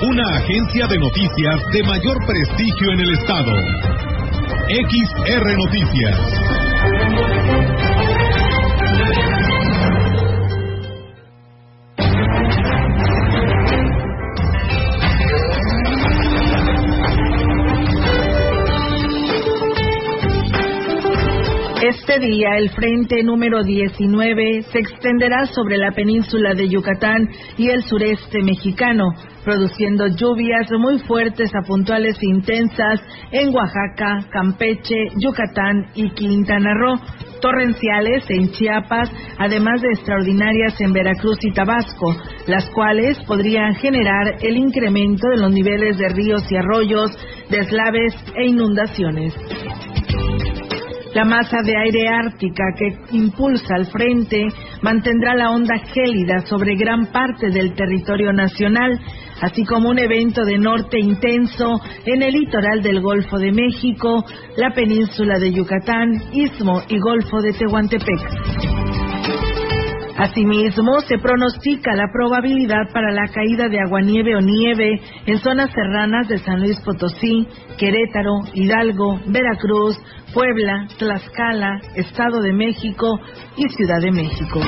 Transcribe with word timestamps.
Una 0.00 0.22
agencia 0.36 0.86
de 0.86 0.96
noticias 0.96 1.60
de 1.72 1.82
mayor 1.82 2.24
prestigio 2.24 2.92
en 2.92 3.00
el 3.00 3.14
estado. 3.14 3.52
XR 4.68 5.56
Noticias. 5.56 6.38
Este 21.88 22.18
día 22.18 22.56
el 22.58 22.70
frente 22.70 23.22
número 23.22 23.62
19 23.62 24.62
se 24.72 24.78
extenderá 24.78 25.46
sobre 25.46 25.78
la 25.78 25.92
península 25.92 26.54
de 26.54 26.68
Yucatán 26.68 27.28
y 27.56 27.68
el 27.68 27.82
sureste 27.82 28.42
mexicano, 28.42 29.04
produciendo 29.48 30.06
lluvias 30.08 30.70
muy 30.78 30.98
fuertes 30.98 31.50
a 31.54 31.66
puntuales 31.66 32.22
intensas 32.22 33.00
en 33.32 33.48
Oaxaca, 33.54 34.28
Campeche, 34.30 35.08
Yucatán 35.16 35.86
y 35.94 36.10
Quintana 36.10 36.74
Roo, 36.74 37.00
torrenciales 37.40 38.28
en 38.28 38.50
Chiapas, 38.50 39.10
además 39.38 39.80
de 39.80 39.88
extraordinarias 39.88 40.78
en 40.82 40.92
Veracruz 40.92 41.38
y 41.40 41.52
Tabasco, 41.52 42.14
las 42.46 42.68
cuales 42.74 43.18
podrían 43.26 43.74
generar 43.76 44.34
el 44.42 44.58
incremento 44.58 45.26
de 45.30 45.38
los 45.38 45.50
niveles 45.50 45.96
de 45.96 46.10
ríos 46.10 46.42
y 46.52 46.56
arroyos, 46.56 47.10
deslaves 47.48 48.14
e 48.36 48.48
inundaciones. 48.48 49.34
La 51.18 51.24
masa 51.24 51.62
de 51.64 51.76
aire 51.76 52.06
ártica 52.06 52.62
que 52.78 52.96
impulsa 53.10 53.74
al 53.74 53.86
frente 53.86 54.46
mantendrá 54.82 55.34
la 55.34 55.50
onda 55.50 55.76
gélida 55.92 56.42
sobre 56.46 56.76
gran 56.76 57.06
parte 57.06 57.50
del 57.50 57.74
territorio 57.74 58.32
nacional, 58.32 59.00
así 59.40 59.64
como 59.64 59.88
un 59.88 59.98
evento 59.98 60.44
de 60.44 60.58
norte 60.58 61.00
intenso 61.00 61.80
en 62.06 62.22
el 62.22 62.34
litoral 62.34 62.82
del 62.84 63.00
Golfo 63.00 63.36
de 63.36 63.50
México, 63.50 64.24
la 64.58 64.70
península 64.70 65.40
de 65.40 65.50
Yucatán, 65.50 66.22
Istmo 66.32 66.82
y 66.88 67.00
Golfo 67.00 67.42
de 67.42 67.52
Tehuantepec. 67.52 68.77
Asimismo, 70.18 70.98
se 71.06 71.16
pronostica 71.18 71.94
la 71.94 72.10
probabilidad 72.12 72.90
para 72.92 73.12
la 73.12 73.28
caída 73.28 73.68
de 73.68 73.78
aguanieve 73.78 74.34
o 74.34 74.40
nieve 74.40 75.00
en 75.26 75.38
zonas 75.38 75.70
serranas 75.72 76.26
de 76.26 76.38
San 76.38 76.58
Luis 76.58 76.76
Potosí, 76.80 77.46
Querétaro, 77.78 78.40
Hidalgo, 78.52 79.20
Veracruz, 79.26 79.96
Puebla, 80.34 80.88
Tlaxcala, 80.98 81.78
Estado 81.94 82.40
de 82.40 82.52
México 82.52 83.20
y 83.56 83.68
Ciudad 83.68 84.00
de 84.00 84.10
México. 84.10 84.60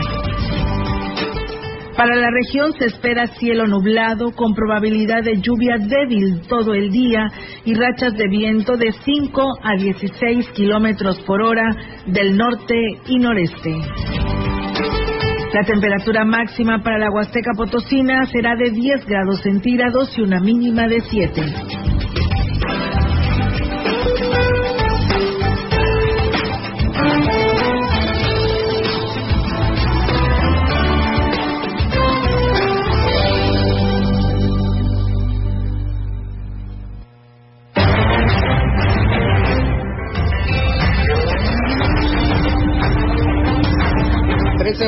Para 1.96 2.14
la 2.14 2.30
región 2.30 2.72
se 2.78 2.86
espera 2.86 3.26
cielo 3.26 3.66
nublado 3.66 4.30
con 4.30 4.54
probabilidad 4.54 5.24
de 5.24 5.40
lluvia 5.40 5.78
débil 5.78 6.42
todo 6.48 6.74
el 6.74 6.92
día 6.92 7.26
y 7.64 7.74
rachas 7.74 8.14
de 8.16 8.28
viento 8.28 8.76
de 8.76 8.92
5 9.04 9.42
a 9.64 9.74
16 9.74 10.48
kilómetros 10.50 11.20
por 11.22 11.42
hora 11.42 11.74
del 12.06 12.36
norte 12.36 12.76
y 13.08 13.18
noreste. 13.18 14.39
La 15.52 15.62
temperatura 15.64 16.24
máxima 16.24 16.80
para 16.82 16.98
la 16.98 17.10
Huasteca 17.10 17.50
Potosina 17.56 18.24
será 18.26 18.54
de 18.54 18.70
10 18.70 19.04
grados 19.04 19.40
centígrados 19.42 20.16
y 20.16 20.22
una 20.22 20.38
mínima 20.38 20.86
de 20.86 21.00
7. 21.00 21.42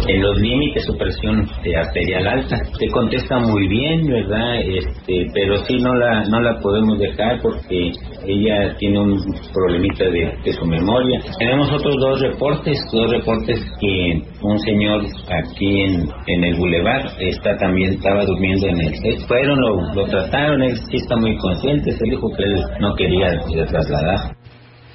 en 0.08 0.22
los 0.22 0.38
límites 0.40 0.84
su 0.84 0.96
presión 0.96 1.48
arterial 1.76 2.26
alta. 2.26 2.56
Se 2.78 2.88
contesta 2.88 3.38
muy 3.38 3.68
bien, 3.68 4.06
¿verdad? 4.06 4.60
Este, 4.60 5.26
pero 5.32 5.56
sí 5.64 5.76
no 5.78 5.94
la 5.94 6.24
no 6.24 6.40
la 6.40 6.58
podemos 6.60 6.98
dejar 6.98 7.40
porque 7.42 7.92
ella 8.26 8.74
tiene 8.78 9.00
un 9.00 9.18
problemita 9.52 10.04
de, 10.04 10.52
su 10.52 10.66
memoria. 10.66 11.20
Tenemos 11.38 11.72
otros 11.72 11.96
dos 11.98 12.20
reportes, 12.20 12.78
dos 12.92 13.10
reportes 13.10 13.60
que 13.80 14.22
un 14.42 14.58
señor 14.60 15.04
aquí 15.42 15.80
en, 15.82 16.08
en 16.26 16.44
el 16.44 16.56
bulevar 16.58 17.06
está 17.18 17.56
también 17.56 17.92
estaba 17.92 18.24
durmiendo 18.24 18.66
en 18.68 18.80
el 18.80 18.94
set. 18.96 19.26
Fueron, 19.26 19.58
lo, 19.60 19.94
lo 19.94 20.06
trataron, 20.06 20.62
él 20.62 20.76
sí 20.90 20.96
está 20.96 21.16
muy 21.16 21.36
consciente, 21.38 21.92
se 21.92 22.04
dijo 22.10 22.28
que 22.36 22.44
él 22.44 22.54
no 22.80 22.94
quería 22.94 23.40
trasladar. 23.66 24.36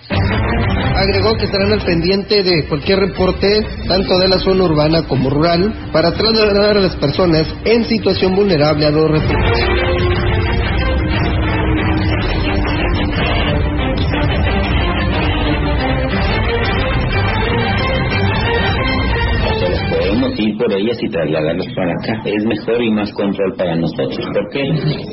Agregó 0.09 1.38
que 1.38 1.46
estarán 1.46 1.72
al 1.72 1.81
pendiente 1.81 2.44
de 2.44 2.68
cualquier 2.68 3.00
reporte, 3.00 3.47
tanto 3.88 4.18
de 4.20 4.28
la 4.28 4.40
zona 4.40 4.64
urbana 4.64 5.03
como 5.03 5.30
rural, 5.30 5.90
para 5.92 6.12
trasladar 6.12 6.78
a 6.78 6.81
las 6.81 6.96
personas 6.96 7.47
en 7.66 7.86
situación 7.86 8.36
vulnerable 8.36 8.86
a 8.86 8.92
los 8.92 9.09
refugios. 9.09 9.89
Por 20.60 20.72
ellas 20.74 20.98
y 21.02 21.10
trasladarlos 21.10 21.68
para 21.74 21.94
acá. 21.94 22.22
Es 22.26 22.46
mejor 22.46 22.84
y 22.84 22.92
más 22.92 23.12
control 23.14 23.56
para 23.58 23.76
nosotros. 23.78 24.20
¿Por 24.34 24.50
qué? 24.52 24.64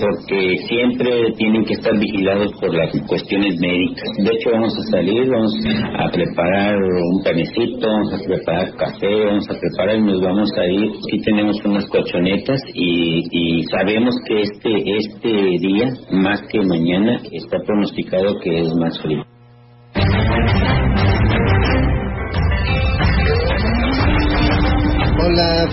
Porque 0.01 0.57
siempre 0.69 1.33
tienen 1.39 1.65
que 1.65 1.75
estar 1.75 1.97
vigilados 1.97 2.53
por 2.61 2.75
las 2.75 2.91
cuestiones 3.07 3.55
médicas. 3.61 4.09
De 4.19 4.31
hecho, 4.35 4.51
vamos 4.51 4.75
a 4.77 4.91
salir, 4.91 5.31
vamos 5.31 5.55
a 5.99 6.11
preparar 6.11 6.77
un 6.77 7.23
panecito, 7.23 7.87
vamos 7.87 8.13
a 8.13 8.27
preparar 8.27 8.75
café, 8.75 9.25
vamos 9.25 9.47
a 9.49 9.55
preparar 9.55 9.97
y 9.97 10.03
nos 10.03 10.21
vamos 10.21 10.51
a 10.59 10.67
ir. 10.67 10.91
Aquí 10.91 11.23
tenemos 11.25 11.65
unas 11.65 11.87
colchonetas 11.87 12.61
y, 12.75 13.23
y 13.31 13.63
sabemos 13.71 14.15
que 14.27 14.43
este, 14.43 14.83
este 14.99 15.31
día, 15.61 15.89
más 16.11 16.43
que 16.51 16.61
mañana, 16.61 17.21
está 17.31 17.59
pronosticado 17.65 18.41
que 18.43 18.59
es 18.59 18.75
más 18.75 19.01
frío. 19.01 19.36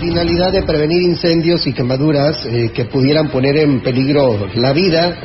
Finalidad 0.04 0.52
de 0.52 0.62
prevenir 0.64 1.00
incendios 1.02 1.66
y 1.66 1.72
quemaduras 1.72 2.44
eh, 2.44 2.70
que 2.74 2.84
pudieran 2.84 3.30
poner 3.30 3.56
en 3.56 3.80
peligro 3.80 4.48
la 4.54 4.74
vida, 4.74 5.22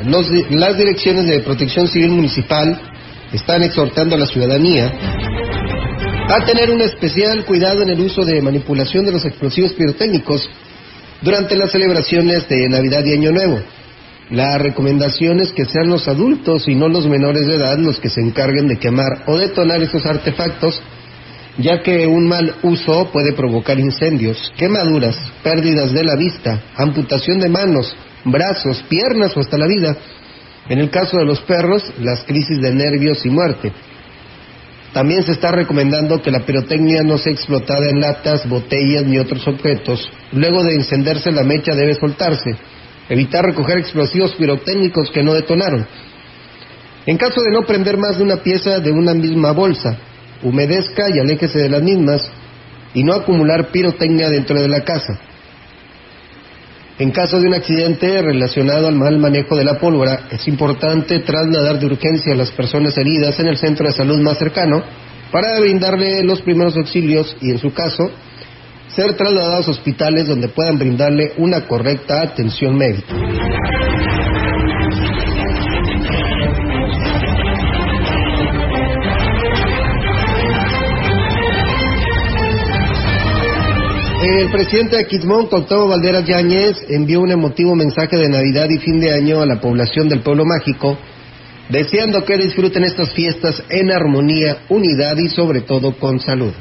las 0.50 0.78
direcciones 0.78 1.26
de 1.26 1.40
protección 1.40 1.86
civil 1.86 2.12
municipal 2.12 2.80
están 3.30 3.62
exhortando 3.62 4.16
a 4.16 4.18
la 4.18 4.26
ciudadanía 4.26 4.90
A 6.28 6.44
tener 6.46 6.70
un 6.70 6.80
especial 6.80 7.44
cuidado 7.44 7.82
en 7.82 7.90
el 7.90 8.00
uso 8.00 8.24
de 8.24 8.40
manipulación 8.40 9.04
de 9.04 9.12
los 9.12 9.24
explosivos 9.26 9.72
pirotécnicos 9.74 10.48
durante 11.20 11.56
las 11.56 11.70
celebraciones 11.72 12.48
de 12.48 12.68
Navidad 12.70 13.04
y 13.04 13.12
Año 13.12 13.32
Nuevo. 13.32 13.60
La 14.30 14.56
recomendación 14.56 15.40
es 15.40 15.52
que 15.52 15.66
sean 15.66 15.88
los 15.88 16.08
adultos 16.08 16.66
y 16.68 16.74
no 16.74 16.88
los 16.88 17.06
menores 17.06 17.46
de 17.46 17.56
edad 17.56 17.76
los 17.78 18.00
que 18.00 18.08
se 18.08 18.22
encarguen 18.22 18.66
de 18.66 18.78
quemar 18.78 19.24
o 19.26 19.36
detonar 19.36 19.82
esos 19.82 20.06
artefactos, 20.06 20.80
ya 21.58 21.82
que 21.82 22.06
un 22.06 22.28
mal 22.28 22.56
uso 22.62 23.10
puede 23.12 23.32
provocar 23.32 23.78
incendios, 23.78 24.52
quemaduras, 24.56 25.16
pérdidas 25.42 25.92
de 25.92 26.04
la 26.04 26.16
vista, 26.16 26.62
amputación 26.76 27.40
de 27.40 27.48
manos, 27.48 27.94
brazos, 28.24 28.82
piernas 28.88 29.36
o 29.36 29.40
hasta 29.40 29.58
la 29.58 29.66
vida. 29.66 29.96
En 30.68 30.78
el 30.78 30.90
caso 30.90 31.16
de 31.18 31.24
los 31.24 31.40
perros, 31.40 31.82
las 31.98 32.24
crisis 32.24 32.60
de 32.60 32.72
nervios 32.72 33.24
y 33.26 33.30
muerte. 33.30 33.72
También 34.92 35.22
se 35.22 35.32
está 35.32 35.52
recomendando 35.52 36.20
que 36.20 36.32
la 36.32 36.40
pirotecnia 36.40 37.02
no 37.02 37.16
sea 37.16 37.32
explotada 37.32 37.88
en 37.90 38.00
latas, 38.00 38.48
botellas 38.48 39.04
ni 39.04 39.18
otros 39.18 39.46
objetos. 39.46 40.08
Luego 40.32 40.64
de 40.64 40.74
encenderse 40.74 41.30
la 41.30 41.44
mecha 41.44 41.74
debe 41.74 41.94
soltarse. 41.94 42.50
Evitar 43.08 43.44
recoger 43.44 43.78
explosivos 43.78 44.32
pirotécnicos 44.32 45.10
que 45.10 45.22
no 45.22 45.34
detonaron. 45.34 45.86
En 47.06 47.16
caso 47.16 47.40
de 47.40 47.52
no 47.52 47.66
prender 47.66 47.96
más 47.96 48.18
de 48.18 48.24
una 48.24 48.36
pieza 48.36 48.80
de 48.80 48.90
una 48.90 49.14
misma 49.14 49.52
bolsa, 49.52 49.96
humedezca 50.42 51.08
y 51.14 51.18
aléjese 51.18 51.58
de 51.58 51.68
las 51.68 51.82
mismas 51.82 52.22
y 52.94 53.04
no 53.04 53.14
acumular 53.14 53.68
pirotecnia 53.68 54.28
dentro 54.30 54.60
de 54.60 54.68
la 54.68 54.82
casa. 54.82 55.18
En 56.98 57.12
caso 57.12 57.40
de 57.40 57.48
un 57.48 57.54
accidente 57.54 58.20
relacionado 58.20 58.86
al 58.86 58.94
mal 58.94 59.18
manejo 59.18 59.56
de 59.56 59.64
la 59.64 59.78
pólvora, 59.78 60.28
es 60.30 60.46
importante 60.48 61.20
trasladar 61.20 61.78
de 61.78 61.86
urgencia 61.86 62.34
a 62.34 62.36
las 62.36 62.50
personas 62.50 62.96
heridas 62.98 63.40
en 63.40 63.46
el 63.46 63.56
centro 63.56 63.86
de 63.86 63.94
salud 63.94 64.20
más 64.20 64.38
cercano 64.38 64.82
para 65.32 65.58
brindarle 65.60 66.22
los 66.24 66.42
primeros 66.42 66.76
auxilios 66.76 67.34
y, 67.40 67.52
en 67.52 67.58
su 67.58 67.72
caso, 67.72 68.10
ser 68.88 69.14
trasladados 69.14 69.68
a 69.68 69.70
hospitales 69.70 70.26
donde 70.26 70.48
puedan 70.48 70.78
brindarle 70.78 71.32
una 71.38 71.66
correcta 71.66 72.20
atención 72.20 72.76
médica. 72.76 73.14
El 84.22 84.50
presidente 84.50 84.96
de 84.96 85.06
Quismón, 85.06 85.48
Octavio 85.50 85.88
Valderas 85.88 86.26
Yáñez, 86.26 86.76
envió 86.90 87.20
un 87.20 87.30
emotivo 87.30 87.74
mensaje 87.74 88.18
de 88.18 88.28
Navidad 88.28 88.68
y 88.68 88.76
fin 88.78 89.00
de 89.00 89.14
año 89.14 89.40
a 89.40 89.46
la 89.46 89.62
población 89.62 90.10
del 90.10 90.20
pueblo 90.20 90.44
mágico, 90.44 90.98
deseando 91.70 92.22
que 92.26 92.36
disfruten 92.36 92.84
estas 92.84 93.10
fiestas 93.12 93.62
en 93.70 93.90
armonía, 93.90 94.58
unidad 94.68 95.16
y 95.16 95.30
sobre 95.30 95.62
todo 95.62 95.98
con 95.98 96.20
salud 96.20 96.52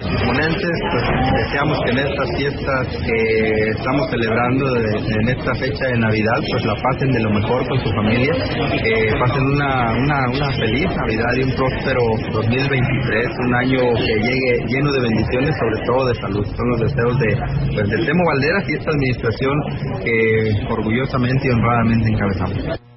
ponentes, 0.00 0.76
pues 0.90 1.04
deseamos 1.32 1.78
que 1.84 1.90
en 1.90 1.98
estas 1.98 2.28
fiestas 2.36 2.86
que 3.00 3.70
estamos 3.70 4.10
celebrando 4.10 4.64
en 4.76 5.28
esta 5.28 5.54
fecha 5.54 5.84
de 5.86 5.98
Navidad, 5.98 6.38
pues 6.50 6.64
la 6.64 6.74
pasen 6.82 7.12
de 7.12 7.20
lo 7.20 7.30
mejor 7.30 7.66
con 7.68 7.78
su 7.80 7.90
familia, 7.92 8.34
que 8.82 9.12
pasen 9.18 9.42
una, 9.42 9.96
una, 9.96 10.52
feliz 10.56 10.86
Navidad 10.96 11.32
y 11.36 11.42
un 11.44 11.52
próspero 11.56 12.00
2023, 12.32 13.26
un 13.46 13.54
año 13.54 13.80
que 13.94 14.14
llegue 14.20 14.66
lleno 14.68 14.92
de 14.92 15.00
bendiciones, 15.00 15.54
sobre 15.58 15.86
todo 15.86 16.06
de 16.08 16.14
salud. 16.20 16.46
Son 16.56 16.68
los 16.68 16.80
deseos 16.80 17.18
de, 17.18 17.36
pues, 17.74 17.88
de 17.88 18.04
Temo 18.04 18.22
Valderas 18.24 18.64
y 18.68 18.74
esta 18.74 18.90
administración 18.90 19.54
que 20.04 20.72
orgullosamente 20.72 21.48
y 21.48 21.50
honradamente 21.50 22.08
encabezamos. 22.08 22.95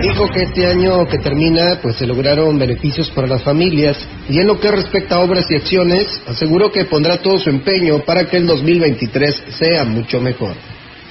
Dijo 0.00 0.28
que 0.28 0.44
este 0.44 0.66
año 0.66 1.06
que 1.06 1.18
termina, 1.18 1.78
pues 1.82 1.96
se 1.96 2.06
lograron 2.06 2.58
beneficios 2.58 3.10
para 3.10 3.26
las 3.26 3.42
familias 3.42 3.98
y 4.30 4.38
en 4.38 4.46
lo 4.46 4.58
que 4.58 4.70
respecta 4.70 5.16
a 5.16 5.20
obras 5.20 5.44
y 5.50 5.56
acciones, 5.56 6.06
aseguró 6.26 6.72
que 6.72 6.86
pondrá 6.86 7.18
todo 7.18 7.38
su 7.38 7.50
empeño 7.50 7.98
para 7.98 8.24
que 8.24 8.38
el 8.38 8.46
2023 8.46 9.42
sea 9.58 9.84
mucho 9.84 10.18
mejor. 10.20 10.54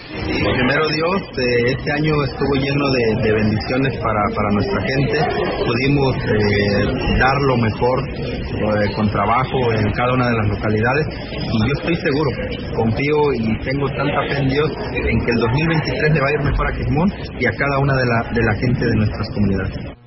Primero 0.10 0.88
Dios, 0.90 1.22
eh, 1.38 1.78
este 1.78 1.92
año 1.92 2.14
estuvo 2.24 2.56
lleno 2.56 2.86
de, 3.22 3.32
bendiciones 3.32 3.94
para, 4.02 4.22
para, 4.34 4.50
nuestra 4.54 4.82
gente. 4.82 5.22
Pudimos 5.64 6.16
eh, 6.18 7.18
dar 7.20 7.38
lo 7.46 7.58
mejor 7.58 8.00
eh, 8.10 8.90
con 8.96 9.08
trabajo 9.12 9.72
en 9.72 9.92
cada 9.94 10.14
una 10.14 10.30
de 10.30 10.36
las 10.36 10.48
localidades 10.48 11.06
y 11.30 11.68
yo 11.68 11.74
estoy 11.78 11.96
seguro, 11.98 12.32
confío 12.76 13.34
y 13.38 13.60
tengo 13.64 13.88
tanta 13.90 14.22
fe 14.30 14.42
en 14.42 14.50
Dios 14.50 14.72
en 14.94 15.26
que 15.26 15.32
el 15.32 15.38
2023 15.38 16.14
le 16.14 16.22
va 16.22 16.28
a 16.28 16.34
ir 16.34 16.44
mejor 16.44 16.68
a 16.68 16.72
Quismón 16.76 17.14
y 17.40 17.46
a 17.46 17.52
cada 17.52 17.78
una 17.78 17.94
de 17.94 18.06
la, 18.06 18.32
de 18.34 18.42
la 18.42 18.56
gente 18.56 18.86
de 18.86 18.96
nuestras 18.96 19.30
comunidades. 19.30 20.00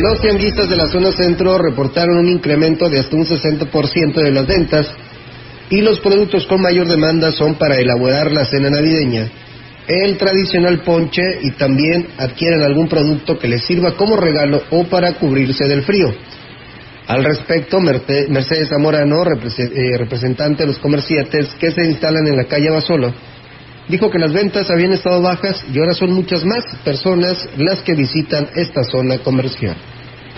Los 0.00 0.20
tianguistas 0.20 0.70
de 0.70 0.76
la 0.76 0.86
zona 0.86 1.12
centro 1.12 1.58
reportaron 1.58 2.18
un 2.18 2.28
incremento 2.28 2.88
de 2.88 3.00
hasta 3.00 3.16
un 3.16 3.24
60% 3.24 4.14
de 4.14 4.30
las 4.30 4.46
ventas 4.46 4.86
y 5.70 5.80
los 5.82 6.00
productos 6.00 6.46
con 6.46 6.62
mayor 6.62 6.88
demanda 6.88 7.32
son 7.32 7.56
para 7.56 7.76
elaborar 7.76 8.32
la 8.32 8.44
cena 8.44 8.70
navideña, 8.70 9.28
el 9.86 10.16
tradicional 10.16 10.80
ponche 10.80 11.22
y 11.42 11.52
también 11.52 12.08
adquieren 12.18 12.62
algún 12.62 12.88
producto 12.88 13.38
que 13.38 13.48
les 13.48 13.64
sirva 13.64 13.92
como 13.96 14.16
regalo 14.16 14.62
o 14.70 14.84
para 14.84 15.14
cubrirse 15.14 15.66
del 15.66 15.82
frío. 15.82 16.14
Al 17.06 17.24
respecto, 17.24 17.80
Mercedes 17.80 18.68
Zamorano, 18.68 19.22
eh, 19.24 19.96
representante 19.96 20.62
de 20.62 20.66
los 20.66 20.78
comerciantes 20.78 21.48
que 21.58 21.70
se 21.70 21.86
instalan 21.86 22.26
en 22.26 22.36
la 22.36 22.44
calle 22.44 22.68
Basolo, 22.68 23.14
dijo 23.88 24.10
que 24.10 24.18
las 24.18 24.32
ventas 24.32 24.70
habían 24.70 24.92
estado 24.92 25.22
bajas 25.22 25.64
y 25.72 25.78
ahora 25.78 25.94
son 25.94 26.12
muchas 26.12 26.44
más 26.44 26.64
personas 26.84 27.48
las 27.56 27.80
que 27.80 27.94
visitan 27.94 28.48
esta 28.54 28.82
zona 28.84 29.18
comercial 29.18 29.74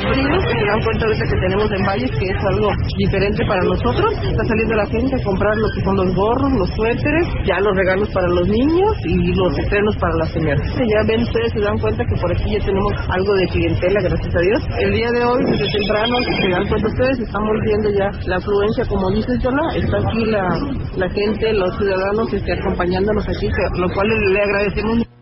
se 0.00 0.64
dan 0.64 0.80
cuenta 0.80 1.04
ahorita 1.06 1.24
que 1.28 1.40
tenemos 1.40 1.68
en 1.70 1.82
Valles 1.84 2.10
que 2.18 2.26
es 2.26 2.40
algo 2.44 2.68
diferente 2.96 3.44
para 3.46 3.62
nosotros. 3.64 4.10
Está 4.24 4.44
saliendo 4.44 4.74
la 4.74 4.86
gente 4.86 5.16
a 5.16 5.24
comprar 5.24 5.56
lo 5.56 5.68
que 5.74 5.80
son 5.84 5.96
los 5.96 6.14
gorros, 6.14 6.52
los 6.52 6.70
suéteres, 6.70 7.26
ya 7.44 7.60
los 7.60 7.76
regalos 7.76 8.08
para 8.10 8.28
los 8.28 8.48
niños 8.48 8.92
y 9.04 9.34
los 9.34 9.58
estrenos 9.58 9.96
para 9.96 10.14
las 10.16 10.32
señoras. 10.32 10.62
Ya 10.76 11.00
ven 11.06 11.22
ustedes, 11.22 11.52
se 11.52 11.60
dan 11.60 11.78
cuenta 11.78 12.04
que 12.04 12.20
por 12.20 12.30
aquí 12.32 12.52
ya 12.52 12.64
tenemos 12.64 12.92
algo 13.08 13.34
de 13.34 13.46
clientela, 13.48 14.00
gracias 14.00 14.34
a 14.34 14.40
Dios. 14.40 14.60
El 14.80 14.92
día 14.92 15.10
de 15.10 15.24
hoy, 15.24 15.44
desde 15.44 15.68
temprano, 15.78 16.16
se 16.24 16.48
dan 16.48 16.68
cuenta 16.68 16.88
ustedes, 16.88 17.18
estamos 17.20 17.54
viendo 17.64 17.88
ya 17.90 18.08
la 18.26 18.36
afluencia, 18.36 18.84
como 18.88 19.10
dices, 19.10 19.38
Yola, 19.42 19.62
está 19.76 19.98
aquí 19.98 20.24
la, 20.24 20.48
la 20.96 21.08
gente, 21.10 21.52
los 21.52 21.76
ciudadanos 21.76 22.32
este, 22.32 22.52
acompañándonos 22.52 23.28
aquí, 23.28 23.48
lo 23.76 23.88
cual 23.92 24.08
le 24.08 24.40
agradecemos. 24.42 25.19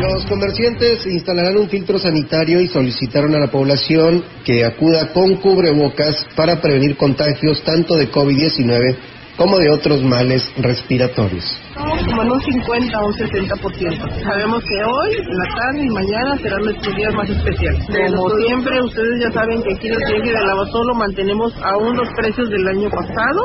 Los 0.00 0.26
comerciantes 0.26 1.06
instalarán 1.06 1.56
un 1.56 1.68
filtro 1.68 1.98
sanitario 1.98 2.60
y 2.60 2.68
solicitaron 2.68 3.34
a 3.34 3.38
la 3.38 3.50
población 3.50 4.22
que 4.44 4.64
acuda 4.64 5.12
con 5.12 5.36
cubrebocas 5.36 6.26
para 6.36 6.60
prevenir 6.60 6.96
contagios 6.96 7.62
tanto 7.62 7.96
de 7.96 8.10
COVID-19 8.10 8.96
como 9.36 9.58
de 9.58 9.70
otros 9.70 10.02
males 10.02 10.50
respiratorios. 10.58 11.65
Como 11.86 12.22
en 12.22 12.30
un 12.32 12.40
50 12.40 12.98
o 12.98 13.06
un 13.06 13.14
60%. 13.14 14.22
Sabemos 14.22 14.60
que 14.62 14.78
hoy, 14.84 15.10
la 15.28 15.46
tarde 15.54 15.86
y 15.86 15.90
mañana 15.90 16.36
serán 16.38 16.62
nuestros 16.62 16.96
días 16.96 17.14
más 17.14 17.30
especiales. 17.30 17.86
Como 17.86 18.30
siempre, 18.42 18.82
ustedes 18.82 19.14
ya 19.22 19.30
saben 19.32 19.62
que 19.62 19.74
aquí 19.74 19.86
en 19.86 19.94
el 19.94 20.02
Tianguis 20.06 20.32
de 20.32 20.46
Lavasolo 20.46 20.94
mantenemos 20.94 21.52
aún 21.62 21.96
los 21.96 22.08
precios 22.16 22.50
del 22.50 22.66
año 22.68 22.90
pasado 22.90 23.40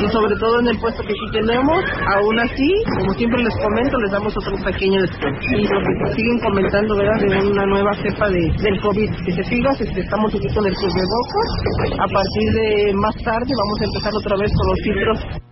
y 0.00 0.06
sobre 0.12 0.36
todo 0.36 0.60
en 0.60 0.68
el 0.68 0.78
puesto 0.78 1.02
que 1.02 1.12
aquí 1.12 1.28
tenemos, 1.32 1.78
aún 2.16 2.38
así, 2.40 2.70
como 3.00 3.12
siempre 3.14 3.42
les 3.42 3.56
comento, 3.56 3.96
les 3.98 4.12
damos 4.12 4.36
otro 4.36 4.56
pequeño 4.64 5.00
descuento. 5.00 5.40
Y 5.56 5.64
lo 5.64 5.80
que 5.80 6.14
siguen 6.14 6.38
comentando, 6.40 6.96
¿verdad? 6.96 7.20
De 7.20 7.48
una 7.48 7.66
nueva 7.66 7.92
cepa 8.02 8.28
de, 8.28 8.40
del 8.60 8.80
COVID. 8.80 9.10
Que 9.24 9.32
se 9.32 9.44
siga, 9.44 9.70
estamos 9.72 10.34
aquí 10.34 10.48
con 10.54 10.66
el 10.66 10.74
cubrebocas. 10.74 11.48
A 11.96 12.08
partir 12.08 12.46
de 12.52 12.92
más 12.94 13.16
tarde 13.24 13.52
vamos 13.56 13.80
a 13.80 13.84
empezar 13.84 14.12
otra 14.14 14.36
vez 14.36 14.50
con 14.52 14.66
los 14.68 14.78
filtros 14.84 15.49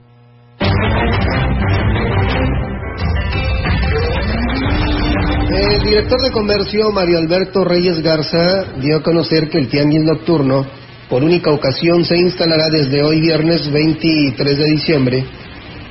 director 5.88 6.20
de 6.20 6.30
comercio, 6.30 6.90
Mario 6.92 7.18
Alberto 7.18 7.64
Reyes 7.64 8.02
Garza, 8.02 8.74
dio 8.78 8.98
a 8.98 9.02
conocer 9.02 9.48
que 9.48 9.58
el 9.58 9.68
tianguis 9.68 10.02
nocturno, 10.02 10.66
por 11.08 11.24
única 11.24 11.50
ocasión, 11.50 12.04
se 12.04 12.14
instalará 12.18 12.68
desde 12.68 13.02
hoy 13.02 13.20
viernes 13.20 13.70
23 13.72 14.58
de 14.58 14.64
diciembre. 14.66 15.24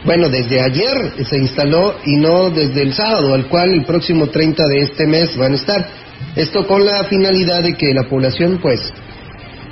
Bueno, 0.06 0.30
desde 0.30 0.62
ayer 0.62 1.14
se 1.28 1.38
instaló 1.38 1.96
y 2.06 2.18
no 2.18 2.52
desde 2.52 2.84
el 2.84 2.94
sábado, 2.94 3.34
al 3.34 3.48
cual 3.48 3.74
el 3.74 3.86
próximo 3.86 4.28
30 4.28 4.68
de 4.68 4.82
este 4.82 5.08
mes 5.08 5.36
van 5.36 5.54
a 5.54 5.56
estar. 5.56 5.90
Esto 6.36 6.68
con 6.68 6.86
la 6.86 7.04
finalidad 7.06 7.64
de 7.64 7.74
que 7.74 7.92
la 7.96 8.08
población, 8.08 8.60
pues, 8.62 8.80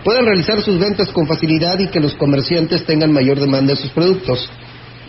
puedan 0.04 0.26
realizar 0.26 0.60
sus 0.62 0.80
ventas 0.80 1.10
con 1.10 1.28
facilidad 1.28 1.78
y 1.78 1.88
que 1.88 2.00
los 2.00 2.16
comerciantes 2.16 2.84
tengan 2.86 3.14
mayor 3.14 3.40
demanda 3.40 3.74
de 3.74 3.80
sus 3.80 3.92
productos. 3.92 4.50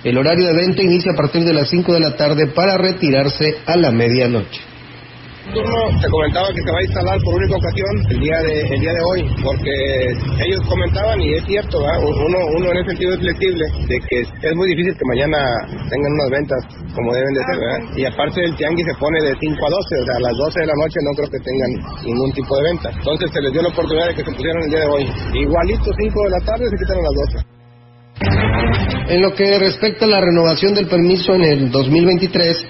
El 0.05 0.19
horario 0.19 0.47
de 0.49 0.53
venta 0.53 0.83
inicia 0.83 1.13
a 1.13 1.17
partir 1.17 1.43
de 1.43 1.55
las 1.55 1.71
5 1.71 1.95
de 1.95 2.01
la 2.01 2.17
tarde 2.17 2.49
para 2.49 2.77
retirarse 2.77 3.57
a 3.65 3.77
la 3.79 3.91
medianoche. 3.91 4.76
Turno 5.53 5.79
se 6.01 6.09
comentaba 6.09 6.49
que 6.53 6.63
se 6.63 6.71
va 6.71 6.79
a 6.79 6.83
instalar 6.83 7.19
por 7.23 7.35
única 7.35 7.57
ocasión 7.57 7.93
el 8.11 8.21
día 8.21 8.39
de 8.41 8.55
el 8.75 8.81
día 8.81 8.93
de 8.93 9.03
hoy, 9.03 9.21
porque 9.43 9.73
ellos 10.45 10.61
comentaban 10.69 11.21
y 11.21 11.35
es 11.35 11.45
cierto, 11.45 11.79
uno 11.79 12.39
uno 12.57 12.67
en 12.71 12.77
ese 12.79 12.91
sentido 12.91 13.15
es 13.15 13.21
flexible 13.21 13.65
de 13.89 13.97
que 14.09 14.17
es 14.21 14.55
muy 14.55 14.69
difícil 14.69 14.95
que 14.97 15.07
mañana 15.07 15.39
tengan 15.91 16.13
unas 16.13 16.31
ventas 16.31 16.61
como 16.95 17.13
deben 17.13 17.35
de 17.35 17.43
ser, 17.45 17.57
¿verdad? 17.61 17.81
Y 17.97 18.05
aparte 18.07 18.45
el 18.45 18.57
tianguis 18.57 18.87
se 18.87 18.99
pone 18.99 19.21
de 19.21 19.35
5 19.39 19.67
a 19.67 19.71
12, 19.71 20.01
o 20.01 20.05
sea, 20.07 20.17
a 20.17 20.21
las 20.21 20.37
12 20.37 20.61
de 20.61 20.67
la 20.67 20.77
noche 20.81 20.99
no 21.05 21.13
creo 21.17 21.31
que 21.31 21.41
tengan 21.45 21.71
ningún 22.05 22.33
tipo 22.33 22.57
de 22.57 22.63
venta. 22.63 22.89
Entonces 22.91 23.31
se 23.33 23.41
les 23.41 23.53
dio 23.53 23.63
la 23.63 23.69
oportunidad 23.69 24.07
de 24.09 24.15
que 24.15 24.25
se 24.25 24.33
pusieran 24.33 24.63
el 24.63 24.71
día 24.71 24.81
de 24.81 24.87
hoy. 24.87 25.05
Igualito 25.35 25.91
5 25.93 26.23
de 26.25 26.31
la 26.31 26.41
tarde 26.45 26.65
se 26.71 26.77
quitaron 26.77 27.05
las 27.05 27.15
12. 27.15 27.57
En 29.09 29.23
lo 29.23 29.35
que 29.35 29.59
respecta 29.59 30.07
a 30.07 30.09
la 30.09 30.21
renovación 30.21 30.75
del 30.75 30.89
permiso 30.89 31.35
en 31.35 31.43
el 31.45 31.71
2023, 31.71 32.67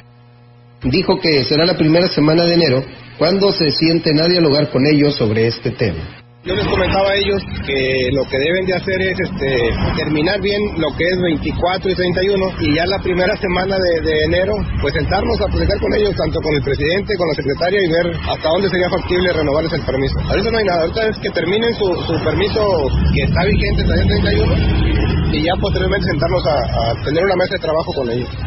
dijo 0.82 1.18
que 1.20 1.44
será 1.44 1.64
la 1.64 1.76
primera 1.76 2.08
semana 2.08 2.44
de 2.44 2.54
enero 2.54 2.84
cuando 3.18 3.50
se 3.52 3.70
sienten 3.70 4.20
a 4.20 4.26
dialogar 4.26 4.70
con 4.70 4.86
ellos 4.86 5.14
sobre 5.16 5.46
este 5.46 5.70
tema. 5.70 6.16
Yo 6.46 6.54
les 6.54 6.66
comentaba 6.68 7.10
a 7.10 7.14
ellos 7.16 7.42
que 7.66 8.08
lo 8.12 8.22
que 8.30 8.38
deben 8.38 8.66
de 8.66 8.74
hacer 8.74 9.02
es 9.02 9.18
este, 9.18 9.50
terminar 9.96 10.40
bien 10.40 10.62
lo 10.78 10.94
que 10.96 11.02
es 11.02 11.20
24 11.20 11.90
y 11.90 11.94
31 11.96 12.46
y 12.60 12.76
ya 12.76 12.86
la 12.86 13.02
primera 13.02 13.36
semana 13.36 13.74
de, 13.74 14.24
enero 14.30 14.54
pues 14.80 14.94
sentarnos 14.94 15.40
a 15.40 15.50
platicar 15.50 15.76
con 15.80 15.92
ellos, 15.94 16.14
tanto 16.14 16.38
con 16.40 16.54
el 16.54 16.62
presidente, 16.62 17.16
con 17.18 17.26
la 17.26 17.34
secretaria 17.34 17.80
y 17.82 17.90
ver 17.90 18.14
hasta 18.30 18.48
dónde 18.48 18.70
sería 18.70 18.88
factible 18.90 19.32
renovarles 19.32 19.72
el 19.72 19.82
permiso. 19.82 20.20
Ahorita 20.22 20.50
no 20.52 20.58
hay 20.58 20.64
nada, 20.66 20.80
ahorita 20.82 21.08
es 21.08 21.18
que 21.18 21.30
terminen 21.30 21.74
su, 21.74 22.14
permiso 22.22 22.62
que 23.12 23.22
está 23.22 23.42
vigente 23.42 23.82
hasta 23.82 23.94
el 23.94 24.06
31 24.06 25.34
y 25.34 25.42
ya 25.42 25.52
posteriormente 25.60 26.06
sentarnos 26.06 26.46
a 26.46 26.94
tener 27.02 27.24
una 27.24 27.36
mesa 27.42 27.54
de 27.54 27.58
trabajo 27.58 27.92
con 27.92 28.08
ellos. 28.08 28.45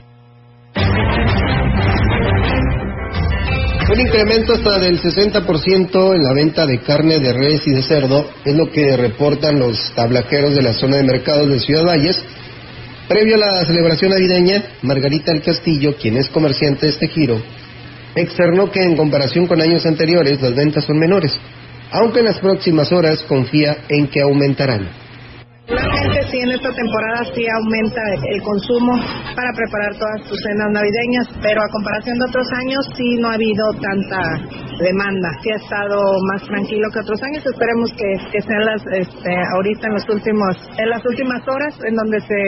Un 3.91 3.99
incremento 3.99 4.53
hasta 4.53 4.77
del 4.77 5.01
60% 5.01 6.15
en 6.15 6.23
la 6.23 6.31
venta 6.31 6.67
de 6.67 6.79
carne 6.79 7.17
de 7.17 7.33
res 7.33 7.65
y 7.65 7.71
de 7.71 7.81
cerdo 7.81 8.29
es 8.45 8.55
lo 8.55 8.69
que 8.69 8.95
reportan 8.95 9.57
los 9.57 9.91
tablaqueros 9.95 10.53
de 10.53 10.61
la 10.61 10.73
zona 10.73 10.97
de 10.97 11.03
mercados 11.03 11.49
de 11.49 11.59
Ciudad 11.59 11.85
Valles. 11.85 12.23
Previo 13.07 13.33
a 13.33 13.39
la 13.39 13.65
celebración 13.65 14.11
navideña, 14.11 14.63
Margarita 14.83 15.31
del 15.31 15.41
Castillo, 15.41 15.95
quien 15.99 16.17
es 16.17 16.29
comerciante 16.29 16.85
de 16.85 16.91
este 16.91 17.07
giro, 17.07 17.41
externó 18.13 18.71
que 18.71 18.83
en 18.83 18.95
comparación 18.95 19.47
con 19.47 19.59
años 19.59 19.83
anteriores 19.87 20.39
las 20.39 20.53
ventas 20.53 20.85
son 20.85 20.99
menores, 20.99 21.35
aunque 21.89 22.19
en 22.19 22.25
las 22.25 22.37
próximas 22.37 22.91
horas 22.91 23.23
confía 23.23 23.85
en 23.89 24.07
que 24.07 24.21
aumentarán. 24.21 24.87
Sí, 26.29 26.37
en 26.37 26.51
esta 26.51 26.69
temporada 26.69 27.25
sí 27.33 27.41
aumenta 27.49 28.01
el 28.29 28.41
consumo 28.43 28.93
para 29.35 29.49
preparar 29.53 29.97
todas 29.97 30.29
tus 30.29 30.37
cenas 30.45 30.69
navideñas, 30.71 31.25
pero 31.41 31.57
a 31.57 31.69
comparación 31.73 32.19
de 32.19 32.25
otros 32.25 32.47
años 32.53 32.85
sí 32.95 33.17
no 33.17 33.29
ha 33.29 33.33
habido 33.33 33.65
tanta 33.81 34.21
demanda. 34.77 35.29
Sí 35.41 35.49
ha 35.49 35.55
estado 35.57 35.97
más 36.29 36.43
tranquilo 36.45 36.85
que 36.93 36.99
otros 36.99 37.19
años. 37.23 37.41
Esperemos 37.45 37.89
que, 37.97 38.09
que 38.29 38.41
sean 38.45 38.63
las, 38.63 38.81
este, 38.93 39.31
ahorita 39.57 39.87
en 39.87 39.93
los 39.93 40.09
últimos, 40.09 40.53
en 40.77 40.89
las 40.89 41.03
últimas 41.03 41.41
horas 41.47 41.73
en 41.81 41.95
donde 41.95 42.21
se 42.21 42.41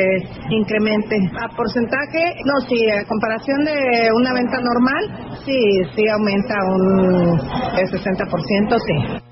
incremente. 0.54 1.18
A 1.42 1.50
porcentaje, 1.56 2.38
no, 2.46 2.62
sí, 2.70 2.78
a 2.86 3.04
comparación 3.08 3.66
de 3.66 4.10
una 4.14 4.34
venta 4.34 4.62
normal, 4.62 5.42
sí, 5.44 5.58
sí 5.96 6.04
aumenta 6.08 6.54
un 6.70 7.40
60%, 7.82 8.78
sí. 8.86 9.31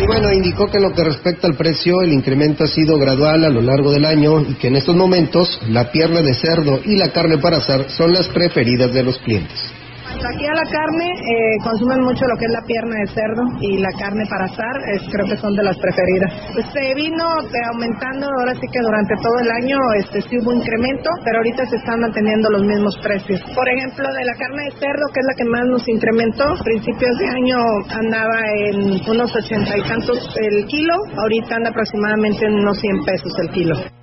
Y 0.00 0.06
bueno, 0.06 0.32
indicó 0.32 0.66
que 0.66 0.78
en 0.78 0.84
lo 0.84 0.94
que 0.94 1.04
respecta 1.04 1.46
al 1.46 1.56
precio, 1.56 2.00
el 2.00 2.14
incremento 2.14 2.64
ha 2.64 2.66
sido 2.66 2.98
gradual 2.98 3.44
a 3.44 3.50
lo 3.50 3.60
largo 3.60 3.92
del 3.92 4.06
año 4.06 4.40
y 4.40 4.54
que 4.54 4.68
en 4.68 4.76
estos 4.76 4.96
momentos 4.96 5.60
la 5.68 5.92
pierna 5.92 6.22
de 6.22 6.32
cerdo 6.32 6.80
y 6.82 6.96
la 6.96 7.12
carne 7.12 7.36
para 7.36 7.58
asar 7.58 7.90
son 7.90 8.12
las 8.12 8.26
preferidas 8.28 8.94
de 8.94 9.02
los 9.02 9.18
clientes. 9.18 9.79
Aquí 10.20 10.46
a 10.46 10.52
la 10.52 10.68
carne 10.68 11.06
eh, 11.16 11.56
consumen 11.64 12.00
mucho 12.04 12.26
lo 12.28 12.36
que 12.36 12.44
es 12.44 12.52
la 12.52 12.60
pierna 12.60 12.94
de 13.00 13.06
cerdo 13.08 13.42
y 13.60 13.78
la 13.78 13.88
carne 13.98 14.26
para 14.28 14.44
asar, 14.44 14.76
es, 14.92 15.02
creo 15.10 15.26
que 15.26 15.36
son 15.36 15.56
de 15.56 15.62
las 15.62 15.78
preferidas. 15.78 16.30
Este 16.60 16.94
vino 16.94 17.24
eh, 17.24 17.72
aumentando, 17.72 18.28
ahora 18.28 18.52
sí 18.54 18.66
que 18.70 18.80
durante 18.80 19.14
todo 19.16 19.38
el 19.40 19.50
año 19.50 19.78
este 19.96 20.20
sí 20.22 20.36
hubo 20.38 20.52
incremento, 20.52 21.08
pero 21.24 21.38
ahorita 21.38 21.64
se 21.66 21.76
están 21.76 22.00
manteniendo 22.00 22.50
los 22.50 22.64
mismos 22.64 22.96
precios. 23.02 23.40
Por 23.54 23.68
ejemplo, 23.68 24.04
de 24.12 24.24
la 24.24 24.34
carne 24.34 24.64
de 24.64 24.72
cerdo, 24.76 25.04
que 25.12 25.20
es 25.20 25.26
la 25.26 25.36
que 25.36 25.44
más 25.48 25.64
nos 25.66 25.88
incrementó, 25.88 26.44
principios 26.64 27.16
de 27.18 27.26
año 27.26 27.58
andaba 27.88 28.40
en 28.68 29.00
unos 29.08 29.34
ochenta 29.34 29.72
y 29.76 29.82
tantos 29.88 30.20
el 30.36 30.66
kilo, 30.66 30.94
ahorita 31.16 31.56
anda 31.56 31.70
aproximadamente 31.70 32.44
en 32.44 32.54
unos 32.54 32.78
100 32.78 33.04
pesos 33.04 33.32
el 33.40 33.50
kilo. 33.50 33.99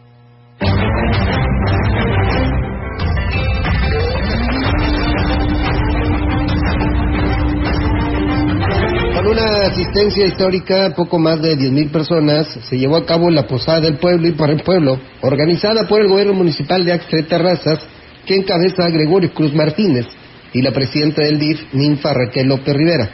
Asistencia 9.88 10.25
histórica, 10.25 10.94
poco 10.96 11.17
más 11.17 11.41
de 11.41 11.58
10.000 11.58 11.91
personas, 11.91 12.48
se 12.70 12.77
llevó 12.77 12.98
a 12.98 13.06
cabo 13.06 13.29
la 13.29 13.48
Posada 13.48 13.79
del 13.79 13.96
Pueblo 13.96 14.27
y 14.27 14.34
para 14.34 14.51
el 14.51 14.62
Pueblo, 14.62 15.00
organizada 15.22 15.88
por 15.88 16.01
el 16.01 16.10
gobierno 16.10 16.34
municipal 16.34 16.84
de 16.84 16.91
Axtre 16.91 17.24
Terrazas, 17.24 17.79
que 18.25 18.36
encabeza 18.36 18.84
a 18.84 18.89
Gregorio 18.89 19.34
Cruz 19.34 19.53
Martínez 19.53 20.06
y 20.51 20.62
la 20.62 20.72
presidenta 20.72 21.24
del 21.24 21.39
DIF, 21.39 21.74
Ninfa 21.74 22.13
Raquel 22.13 22.48
López 22.48 22.75
Rivera, 22.75 23.10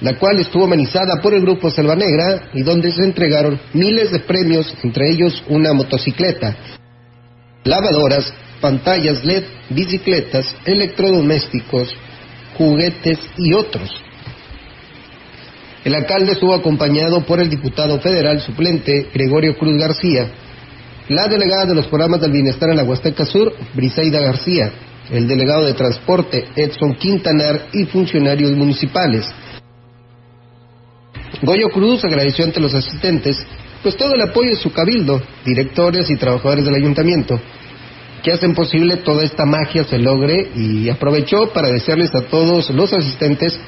la 0.00 0.14
cual 0.14 0.40
estuvo 0.40 0.64
amenizada 0.64 1.20
por 1.20 1.34
el 1.34 1.42
grupo 1.42 1.70
Selva 1.70 1.96
Negra 1.96 2.48
y 2.54 2.62
donde 2.62 2.90
se 2.92 3.04
entregaron 3.04 3.60
miles 3.74 4.10
de 4.10 4.20
premios, 4.20 4.74
entre 4.82 5.10
ellos 5.10 5.44
una 5.48 5.74
motocicleta, 5.74 6.56
lavadoras, 7.64 8.32
pantallas 8.62 9.22
LED, 9.22 9.44
bicicletas, 9.68 10.46
electrodomésticos, 10.64 11.94
juguetes 12.56 13.18
y 13.36 13.52
otros. 13.52 14.09
El 15.84 15.94
alcalde 15.94 16.32
estuvo 16.32 16.54
acompañado 16.54 17.22
por 17.22 17.40
el 17.40 17.48
diputado 17.48 17.98
federal 18.00 18.40
suplente 18.40 19.08
Gregorio 19.14 19.56
Cruz 19.56 19.78
García, 19.78 20.28
la 21.08 21.26
delegada 21.26 21.64
de 21.66 21.74
los 21.74 21.86
programas 21.86 22.20
del 22.20 22.32
bienestar 22.32 22.70
en 22.70 22.76
la 22.76 22.84
Huasteca 22.84 23.24
Sur, 23.24 23.54
Briseida 23.74 24.20
García, 24.20 24.70
el 25.10 25.26
delegado 25.26 25.64
de 25.64 25.74
transporte 25.74 26.48
Edson 26.54 26.94
Quintanar 26.94 27.68
y 27.72 27.86
funcionarios 27.86 28.52
municipales. 28.52 29.26
Goyo 31.42 31.70
Cruz 31.70 32.04
agradeció 32.04 32.44
ante 32.44 32.60
los 32.60 32.74
asistentes 32.74 33.38
pues 33.82 33.96
todo 33.96 34.14
el 34.14 34.20
apoyo 34.20 34.50
de 34.50 34.56
su 34.56 34.72
cabildo, 34.72 35.22
directores 35.44 36.10
y 36.10 36.16
trabajadores 36.16 36.66
del 36.66 36.74
ayuntamiento, 36.74 37.40
que 38.22 38.32
hacen 38.32 38.54
posible 38.54 38.98
toda 38.98 39.24
esta 39.24 39.46
magia 39.46 39.84
se 39.84 39.98
logre 39.98 40.50
y 40.54 40.90
aprovechó 40.90 41.48
para 41.54 41.68
desearles 41.68 42.14
a 42.14 42.20
todos 42.22 42.68
los 42.70 42.92
asistentes 42.92 43.58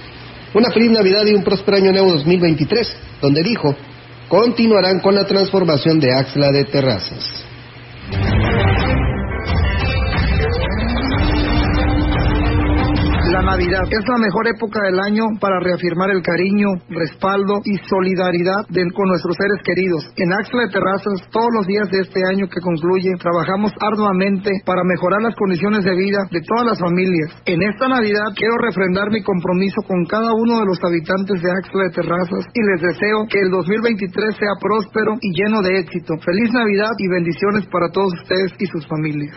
una 0.55 0.71
feliz 0.71 0.91
Navidad 0.91 1.25
y 1.27 1.35
un 1.35 1.43
próspero 1.43 1.77
año 1.77 1.93
nuevo 1.93 2.13
2023, 2.13 2.97
donde 3.21 3.43
dijo, 3.43 3.75
continuarán 4.29 5.01
con 5.01 5.15
la 5.15 5.25
transformación 5.25 6.01
de 6.01 6.13
Axla 6.13 6.51
de 6.53 6.65
Terrazas. 6.65 7.45
Navidad 13.43 13.83
es 13.91 14.07
la 14.07 14.19
mejor 14.23 14.47
época 14.47 14.79
del 14.87 14.99
año 15.03 15.27
para 15.41 15.59
reafirmar 15.59 16.11
el 16.11 16.23
cariño, 16.23 16.79
respaldo 16.89 17.59
y 17.65 17.75
solidaridad 17.91 18.71
con 18.95 19.09
nuestros 19.09 19.35
seres 19.35 19.59
queridos. 19.67 20.07
En 20.17 20.33
Axla 20.33 20.63
de 20.63 20.73
Terrazas, 20.73 21.27
todos 21.31 21.51
los 21.51 21.67
días 21.67 21.91
de 21.91 22.07
este 22.07 22.23
año 22.23 22.47
que 22.47 22.63
concluye, 22.63 23.11
trabajamos 23.19 23.73
arduamente 23.83 24.63
para 24.65 24.85
mejorar 24.85 25.23
las 25.23 25.35
condiciones 25.35 25.85
de 25.85 25.95
vida 25.97 26.23
de 26.31 26.41
todas 26.47 26.67
las 26.71 26.79
familias. 26.79 27.35
En 27.45 27.63
esta 27.63 27.89
Navidad 27.89 28.31
quiero 28.39 28.57
refrendar 28.63 29.11
mi 29.11 29.23
compromiso 29.23 29.83
con 29.83 30.07
cada 30.07 30.33
uno 30.33 30.61
de 30.61 30.67
los 30.67 30.79
habitantes 30.87 31.43
de 31.43 31.51
Axla 31.51 31.83
de 31.91 31.97
Terrazas 31.99 32.47
y 32.55 32.63
les 32.63 32.81
deseo 32.81 33.27
que 33.27 33.43
el 33.43 33.51
2023 33.51 34.39
sea 34.39 34.55
próspero 34.63 35.19
y 35.21 35.35
lleno 35.35 35.63
de 35.63 35.83
éxito. 35.83 36.15
Feliz 36.23 36.53
Navidad 36.55 36.95
y 36.99 37.09
bendiciones 37.11 37.67
para 37.67 37.91
todos 37.91 38.15
ustedes 38.23 38.55
y 38.59 38.67
sus 38.67 38.87
familias. 38.87 39.35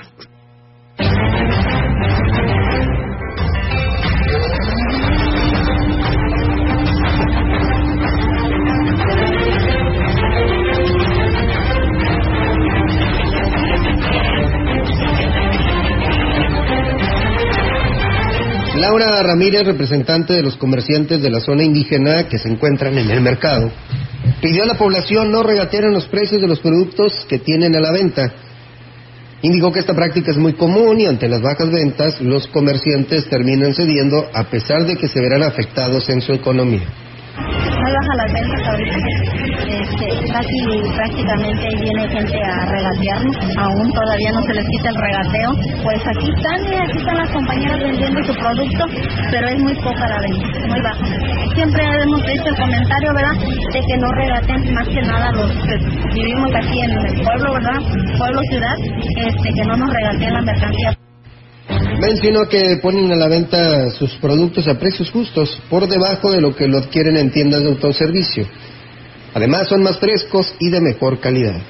Laura 18.86 19.24
Ramírez, 19.24 19.63
representante 19.63 20.34
de 20.34 20.44
los 20.44 20.58
comerciantes 20.58 21.20
de 21.20 21.32
la 21.32 21.39
zona 21.39 21.63
indígena 21.63 22.30
que 22.30 22.38
se 22.38 22.50
encuentran 22.50 22.96
en 23.00 23.10
el 23.10 23.20
mercado, 23.20 23.72
pidió 24.39 24.62
a 24.62 24.68
la 24.68 24.77
población 24.77 25.32
no 25.32 25.42
regatear 25.42 25.86
en 25.86 25.94
los 25.94 26.06
precios 26.06 26.39
de 26.39 26.48
los 26.48 26.60
productos 26.60 27.25
que 27.27 27.39
tienen 27.39 27.75
a 27.75 27.80
la 27.80 27.92
venta. 27.92 28.32
Indicó 29.42 29.72
que 29.72 29.80
esta 29.80 29.96
práctica 29.96 30.30
es 30.30 30.38
muy 30.38 30.54
común 30.54 31.01
y 31.01 31.08
ante 31.08 31.27
las 31.27 31.42
bajas 31.42 31.72
ventas 31.72 32.22
los 32.22 32.48
comerciantes 32.50 33.27
terminan 33.27 33.74
cediendo 33.74 34.30
a 34.32 34.44
pesar 34.44 34.86
de 34.86 34.96
que 34.98 35.08
se 35.08 35.20
verán 35.20 35.42
afectados 35.42 36.08
en 36.10 36.22
su 36.22 36.34
economía. 36.34 36.86
Muy 37.86 37.94
bajas 37.94 38.18
las 38.18 38.34
ventas 38.34 38.62
ahorita. 38.68 38.98
Este, 39.65 40.08
casi 40.34 40.58
prácticamente 40.96 41.65
viene 41.82 42.10
gente 42.10 42.39
a 42.42 42.65
regatearnos, 42.65 43.36
aún 43.58 43.88
todavía 43.94 44.32
no 44.34 44.42
se 44.42 44.54
les 44.54 44.65
quita 44.65 44.89
el 44.89 44.98
regateo. 45.06 45.50
Pues 45.84 46.01
aquí 46.08 46.27
están, 46.36 46.60
aquí 46.82 46.98
están 46.98 47.18
las 47.18 47.30
compañeras 47.30 47.80
vendiendo 47.80 48.24
su 48.24 48.34
producto, 48.34 48.84
pero 49.30 49.48
es 49.50 49.60
muy 49.60 49.75
poca 49.75 50.08
la 50.08 50.20
venta, 50.20 50.48
muy 50.68 50.82
baja. 50.82 51.06
Siempre 51.54 51.84
hemos 51.86 52.22
hecho 52.22 52.50
el 52.50 52.58
comentario, 52.58 53.10
¿verdad?, 53.13 53.36
de 53.74 53.80
que 53.80 53.98
no 53.98 54.08
regaten 54.18 54.74
más 54.74 54.88
que 54.88 55.01
nada 55.01 55.32
los 55.32 55.51
que 55.51 55.75
vivimos 56.13 56.56
aquí 56.56 56.80
en 56.82 56.92
el 56.92 57.24
pueblo, 57.24 57.54
¿verdad?, 57.54 57.80
pueblo, 58.18 58.42
ciudad, 58.50 58.75
este, 59.27 59.50
que 59.54 59.63
no 59.65 59.77
nos 59.77 59.94
regateen 59.94 60.34
la 60.34 60.42
mercancía. 60.42 61.05
Mencionó 62.00 62.48
que 62.48 62.78
ponen 62.82 63.12
a 63.12 63.16
la 63.16 63.28
venta 63.28 63.90
sus 63.92 64.14
productos 64.16 64.68
a 64.68 64.78
precios 64.78 65.10
justos, 65.12 65.62
por 65.70 65.88
debajo 65.88 66.32
de 66.32 66.42
lo 66.42 66.56
que 66.56 66.68
lo 66.68 66.78
adquieren 66.78 67.18
en 67.18 67.32
tiendas 67.32 67.62
de 67.62 67.70
autoservicio. 67.70 68.48
Además, 69.34 69.68
son 69.68 69.84
más 69.84 69.98
frescos 69.98 70.54
y 70.60 70.70
de 70.70 70.82
mejor 70.82 71.20
calidad 71.20 71.62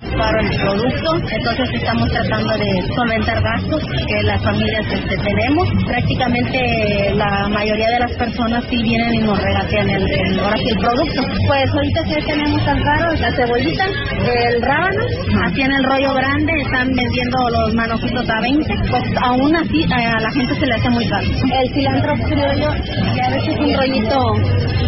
para 0.00 0.40
el 0.40 0.48
producto, 0.60 1.14
entonces 1.30 1.68
estamos 1.74 2.08
tratando 2.10 2.52
de 2.56 2.82
solventar 2.94 3.42
gastos 3.42 3.82
que 3.82 4.22
las 4.24 4.42
familias 4.42 4.86
este, 4.92 5.16
tenemos. 5.16 5.68
Prácticamente 5.86 7.14
la 7.14 7.48
mayoría 7.48 7.88
de 7.90 7.98
las 8.00 8.12
personas 8.16 8.64
sí 8.70 8.82
vienen 8.82 9.14
y 9.14 9.18
nos 9.18 9.38
regatean 9.42 9.90
el, 9.90 10.02
el, 10.02 10.40
ahora 10.40 10.56
el 10.56 10.78
producto. 10.78 11.22
Pues 11.46 11.70
ahorita 11.74 12.00
que 12.04 12.22
tenemos 12.22 12.64
tan 12.64 12.82
caro, 12.82 13.12
la 13.14 13.32
cebollita, 13.32 13.84
el 13.86 14.62
rábano, 14.62 15.02
así 15.46 15.62
en 15.62 15.72
el 15.72 15.84
rollo 15.84 16.14
grande 16.14 16.52
están 16.62 16.88
vendiendo 16.88 17.38
los 17.50 17.74
manojitos 17.74 18.30
a 18.30 18.40
20, 18.40 18.74
pues 18.90 19.02
aún 19.22 19.56
así 19.56 19.84
a 19.92 20.20
la 20.20 20.30
gente 20.30 20.54
se 20.54 20.66
le 20.66 20.74
hace 20.74 20.90
muy 20.90 21.08
caro. 21.08 21.26
El 21.26 21.74
cilantro 21.74 22.14
criollo, 22.28 22.70
que 23.14 23.22
a 23.22 23.30
veces 23.30 23.58
un 23.58 23.74
rollito 23.74 24.34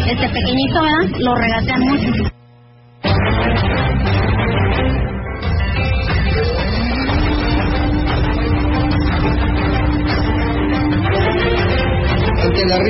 este 0.07 0.29
pequeñito, 0.29 0.83
¿verdad? 0.83 1.19
Lo 1.19 1.35
regatean 1.35 1.81
mucho. 1.81 2.40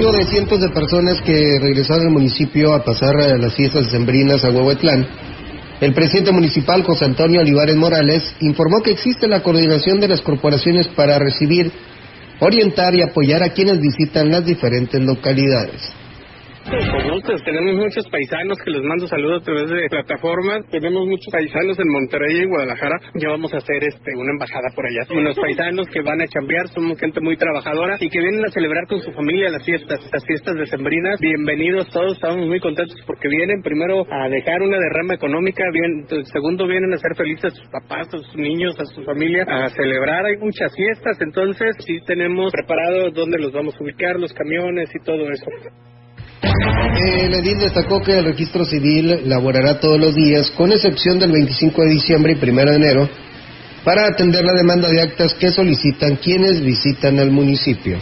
De 0.08 0.24
cientos 0.24 0.58
de 0.62 0.70
personas 0.70 1.20
que 1.20 1.58
regresaron 1.60 2.06
al 2.06 2.12
municipio 2.12 2.72
a 2.72 2.82
pasar 2.82 3.14
las 3.38 3.54
fiestas 3.54 3.90
sembrinas 3.90 4.42
a 4.42 4.50
Huehuetlán, 4.50 5.06
el 5.78 5.92
presidente 5.92 6.32
municipal 6.32 6.82
José 6.82 7.04
Antonio 7.04 7.42
Olivares 7.42 7.76
Morales 7.76 8.34
informó 8.40 8.80
que 8.82 8.92
existe 8.92 9.28
la 9.28 9.42
coordinación 9.42 10.00
de 10.00 10.08
las 10.08 10.22
corporaciones 10.22 10.88
para 10.88 11.18
recibir, 11.18 11.70
orientar 12.40 12.94
y 12.94 13.02
apoyar 13.02 13.42
a 13.42 13.50
quienes 13.50 13.78
visitan 13.78 14.30
las 14.30 14.44
diferentes 14.44 15.00
localidades. 15.02 15.92
Con 16.70 17.42
tenemos 17.42 17.74
muchos 17.82 18.06
paisanos 18.10 18.56
que 18.64 18.70
les 18.70 18.82
mando 18.84 19.08
saludos 19.08 19.42
a 19.42 19.44
través 19.44 19.70
de 19.70 19.88
plataformas. 19.88 20.62
Tenemos 20.70 21.04
muchos 21.04 21.26
paisanos 21.32 21.76
en 21.80 21.88
Monterrey 21.90 22.36
y 22.36 22.42
en 22.42 22.48
Guadalajara. 22.48 22.94
Ya 23.14 23.28
vamos 23.30 23.52
a 23.52 23.56
hacer 23.56 23.82
este 23.82 24.14
una 24.14 24.30
embajada 24.30 24.70
por 24.76 24.86
allá. 24.86 25.02
Unos 25.10 25.34
paisanos 25.34 25.88
que 25.88 26.00
van 26.00 26.22
a 26.22 26.28
chambear, 26.28 26.68
somos 26.68 26.96
gente 27.00 27.20
muy 27.20 27.36
trabajadora 27.36 27.96
y 27.98 28.08
que 28.08 28.20
vienen 28.20 28.44
a 28.44 28.52
celebrar 28.54 28.86
con 28.86 29.00
su 29.00 29.10
familia 29.10 29.50
las 29.50 29.64
fiestas, 29.64 29.98
las 30.12 30.24
fiestas 30.24 30.54
decembrinas. 30.54 31.18
Bienvenidos 31.18 31.90
todos, 31.90 32.12
estamos 32.12 32.46
muy 32.46 32.60
contentos 32.60 32.94
porque 33.04 33.26
vienen 33.26 33.62
primero 33.62 34.06
a 34.08 34.28
dejar 34.28 34.62
una 34.62 34.78
derrama 34.78 35.14
económica, 35.14 35.64
bien, 35.72 36.06
segundo 36.30 36.68
vienen 36.68 36.94
a 36.94 36.98
ser 36.98 37.16
felices 37.16 37.52
a 37.52 37.56
sus 37.56 37.68
papás, 37.70 38.06
a 38.14 38.18
sus 38.18 38.36
niños, 38.36 38.78
a 38.78 38.84
su 38.84 39.02
familia, 39.02 39.42
a 39.42 39.70
celebrar. 39.70 40.24
Hay 40.24 40.36
muchas 40.36 40.72
fiestas, 40.76 41.18
entonces 41.20 41.74
sí 41.84 41.98
tenemos 42.06 42.52
preparado 42.52 43.10
dónde 43.10 43.38
los 43.40 43.52
vamos 43.52 43.74
a 43.74 43.82
ubicar, 43.82 44.20
los 44.20 44.32
camiones 44.32 44.88
y 44.94 45.04
todo 45.04 45.28
eso. 45.28 45.50
El 46.42 47.34
edil 47.34 47.58
destacó 47.58 48.00
que 48.00 48.18
el 48.18 48.24
registro 48.24 48.64
civil 48.64 49.22
laborará 49.24 49.78
todos 49.78 49.98
los 49.98 50.14
días, 50.14 50.50
con 50.52 50.72
excepción 50.72 51.18
del 51.18 51.32
25 51.32 51.82
de 51.82 51.90
diciembre 51.90 52.32
y 52.40 52.50
1 52.50 52.64
de 52.64 52.76
enero, 52.76 53.08
para 53.84 54.06
atender 54.06 54.44
la 54.44 54.54
demanda 54.54 54.88
de 54.88 55.02
actas 55.02 55.34
que 55.34 55.50
solicitan 55.50 56.16
quienes 56.16 56.60
visitan 56.62 57.18
el 57.18 57.30
municipio. 57.30 57.98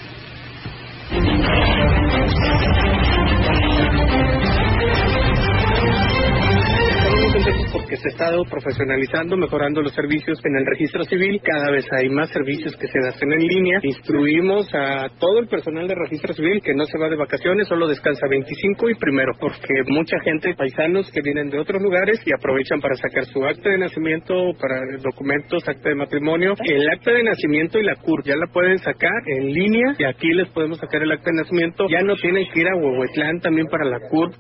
Se 7.99 8.09
ha 8.09 8.13
estado 8.13 8.45
profesionalizando, 8.45 9.37
mejorando 9.37 9.83
los 9.83 9.93
servicios 9.95 10.39
en 10.45 10.57
el 10.57 10.67
registro 10.67 11.05
civil. 11.05 11.41
Cada 11.43 11.71
vez 11.71 11.87
hay 11.93 12.09
más 12.09 12.31
servicios 12.31 12.77
que 12.77 12.87
se 12.87 12.99
hacen 13.09 13.33
en 13.33 13.47
línea. 13.47 13.81
Instruimos 13.83 14.69
a 14.75 15.09
todo 15.19 15.41
el 15.41 15.49
personal 15.49 15.87
de 15.87 15.95
registro 15.95 16.33
civil 16.35 16.61
que 16.63 16.75
no 16.75 16.85
se 16.85 16.99
va 16.99 17.09
de 17.09 17.17
vacaciones, 17.17 17.69
solo 17.69 17.89
descansa 17.89 18.27
25 18.29 18.91
y 18.91 18.95
primero, 18.95 19.33
porque 19.41 19.83
mucha 19.89 20.19
gente, 20.21 20.55
paisanos 20.55 21.11
que 21.11 21.23
vienen 21.23 21.51
de 21.51 21.59
otros 21.59 21.83
lugares 21.83 22.21
y 22.25 22.33
aprovechan 22.33 22.81
para 22.81 22.95
sacar 22.97 23.25
su 23.27 23.45
acta 23.45 23.71
de 23.71 23.79
nacimiento, 23.79 24.35
para 24.61 24.81
documentos, 25.03 25.69
acta 25.69 25.89
de 25.89 25.95
matrimonio. 25.95 26.55
El 26.65 26.89
acta 26.89 27.13
de 27.13 27.23
nacimiento 27.23 27.79
y 27.79 27.85
la 27.85 27.97
CUR 27.97 28.23
ya 28.25 28.37
la 28.37 28.47
pueden 28.53 28.79
sacar 28.79 29.23
en 29.27 29.53
línea 29.53 29.95
y 29.99 30.05
aquí 30.05 30.29
les 30.33 30.49
podemos 30.49 30.79
sacar 30.79 31.03
el 31.03 31.13
acta 31.13 31.31
de 31.31 31.43
nacimiento. 31.43 31.87
Ya 31.89 32.01
no 32.03 32.15
tienen 32.17 32.47
que 32.53 32.61
ir 32.61 32.69
a 32.69 32.77
Huehuetlán 32.77 33.41
también 33.41 33.67
para 33.67 33.85
la 33.85 33.99
CUR. 34.09 34.31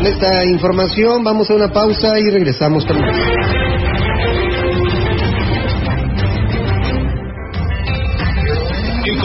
Con 0.00 0.06
esta 0.06 0.46
información. 0.46 1.22
Vamos 1.22 1.50
a 1.50 1.54
una 1.54 1.68
pausa 1.68 2.18
y 2.18 2.30
regresamos 2.30 2.86
con 2.86 2.96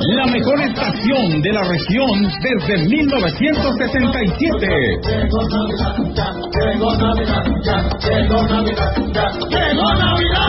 La 0.00 0.24
mejor 0.26 0.60
estación 0.62 1.42
de 1.42 1.52
la 1.52 1.62
región 1.62 2.22
desde 2.40 2.88
1967. 2.88 4.66
Llegó 5.04 5.46
Navidad, 5.48 5.94
llegó 6.70 6.96
Navidad, 6.96 7.36
Navidad. 9.98 10.48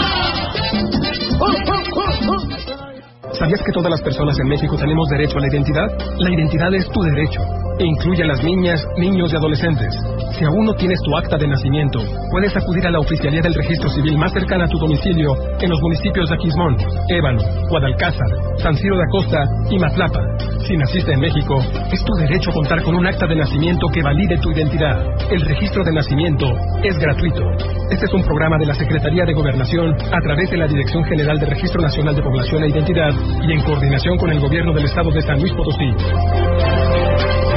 ¿Sabías 3.33 3.61
que 3.65 3.73
todas 3.73 3.91
las 3.91 4.01
personas 4.01 4.39
en 4.39 4.47
México 4.47 4.77
tenemos 4.77 5.09
derecho 5.09 5.37
a 5.37 5.41
la 5.41 5.47
identidad? 5.47 5.89
La 6.17 6.31
identidad 6.31 6.73
es 6.73 6.89
tu 6.89 7.01
derecho 7.01 7.41
e 7.81 7.85
incluye 7.85 8.21
a 8.21 8.27
las 8.27 8.43
niñas, 8.43 8.79
niños 8.97 9.33
y 9.33 9.35
adolescentes. 9.35 9.89
Si 10.37 10.45
aún 10.45 10.65
no 10.65 10.73
tienes 10.75 11.01
tu 11.01 11.17
acta 11.17 11.35
de 11.35 11.47
nacimiento, 11.47 11.99
puedes 12.29 12.55
acudir 12.55 12.85
a 12.85 12.91
la 12.91 12.99
oficialía 12.99 13.41
del 13.41 13.55
registro 13.55 13.89
civil 13.89 14.17
más 14.19 14.31
cercana 14.33 14.65
a 14.65 14.67
tu 14.67 14.77
domicilio 14.77 15.33
en 15.59 15.69
los 15.69 15.81
municipios 15.81 16.29
de 16.29 16.35
Aquismón, 16.35 16.77
Ébano, 17.09 17.41
Guadalcázar, 17.69 18.29
San 18.61 18.75
Ciro 18.75 18.95
de 18.97 19.03
Acosta 19.03 19.43
y 19.71 19.79
Matlapa. 19.79 20.21
Si 20.67 20.77
naciste 20.77 21.11
en 21.11 21.21
México, 21.21 21.57
es 21.91 22.03
tu 22.05 22.13
derecho 22.21 22.51
contar 22.51 22.83
con 22.83 22.93
un 22.93 23.07
acta 23.07 23.25
de 23.25 23.35
nacimiento 23.35 23.87
que 23.91 24.03
valide 24.03 24.37
tu 24.37 24.51
identidad. 24.51 25.03
El 25.31 25.41
registro 25.41 25.83
de 25.83 25.91
nacimiento 25.91 26.45
es 26.83 26.97
gratuito. 26.99 27.43
Este 27.89 28.05
es 28.05 28.13
un 28.13 28.21
programa 28.21 28.57
de 28.59 28.67
la 28.67 28.75
Secretaría 28.75 29.25
de 29.25 29.33
Gobernación 29.33 29.95
a 29.95 30.21
través 30.21 30.51
de 30.51 30.57
la 30.57 30.67
Dirección 30.67 31.03
General 31.05 31.39
de 31.39 31.47
Registro 31.47 31.81
Nacional 31.81 32.15
de 32.15 32.21
Población 32.21 32.63
e 32.63 32.69
Identidad 32.69 33.13
y 33.41 33.53
en 33.53 33.63
coordinación 33.63 34.17
con 34.19 34.29
el 34.29 34.39
Gobierno 34.39 34.71
del 34.71 34.85
Estado 34.85 35.09
de 35.09 35.21
San 35.23 35.39
Luis 35.39 35.53
Potosí. 35.53 37.50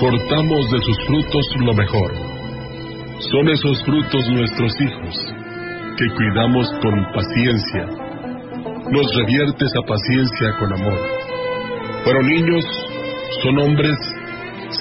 cortamos 0.00 0.70
de 0.70 0.78
sus 0.80 0.98
frutos 1.06 1.46
lo 1.60 1.74
mejor. 1.74 2.12
Son 3.30 3.48
esos 3.48 3.84
frutos 3.84 4.28
nuestros 4.30 4.72
hijos, 4.80 5.34
que 5.96 6.06
cuidamos 6.16 6.68
con 6.82 7.06
paciencia. 7.14 7.86
Nos 8.90 9.14
revierte 9.16 9.64
esa 9.64 9.82
paciencia 9.86 10.56
con 10.58 10.72
amor. 10.72 10.98
Fueron 12.04 12.26
niños, 12.26 12.64
son 13.42 13.58
hombres, 13.60 13.96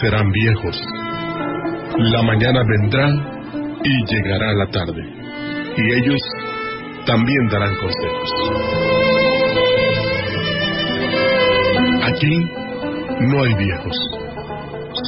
serán 0.01 0.31
viejos. 0.31 0.81
La 1.97 2.23
mañana 2.23 2.61
vendrá 2.67 3.07
y 3.83 4.05
llegará 4.05 4.53
la 4.53 4.67
tarde. 4.67 5.03
Y 5.77 5.93
ellos 5.93 6.21
también 7.05 7.47
darán 7.51 7.75
consejos. 7.75 8.29
Aquí 12.03 12.49
no 13.21 13.43
hay 13.43 13.53
viejos 13.53 14.22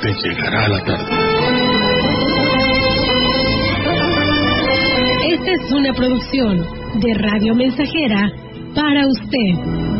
te 0.00 0.14
llegará 0.14 0.68
la 0.68 0.84
tarde. 0.84 1.04
Esta 5.28 5.52
es 5.52 5.72
una 5.72 5.92
producción 5.92 6.58
de 7.00 7.14
Radio 7.14 7.54
Mensajera 7.54 8.30
para 8.74 9.06
usted. 9.06 9.99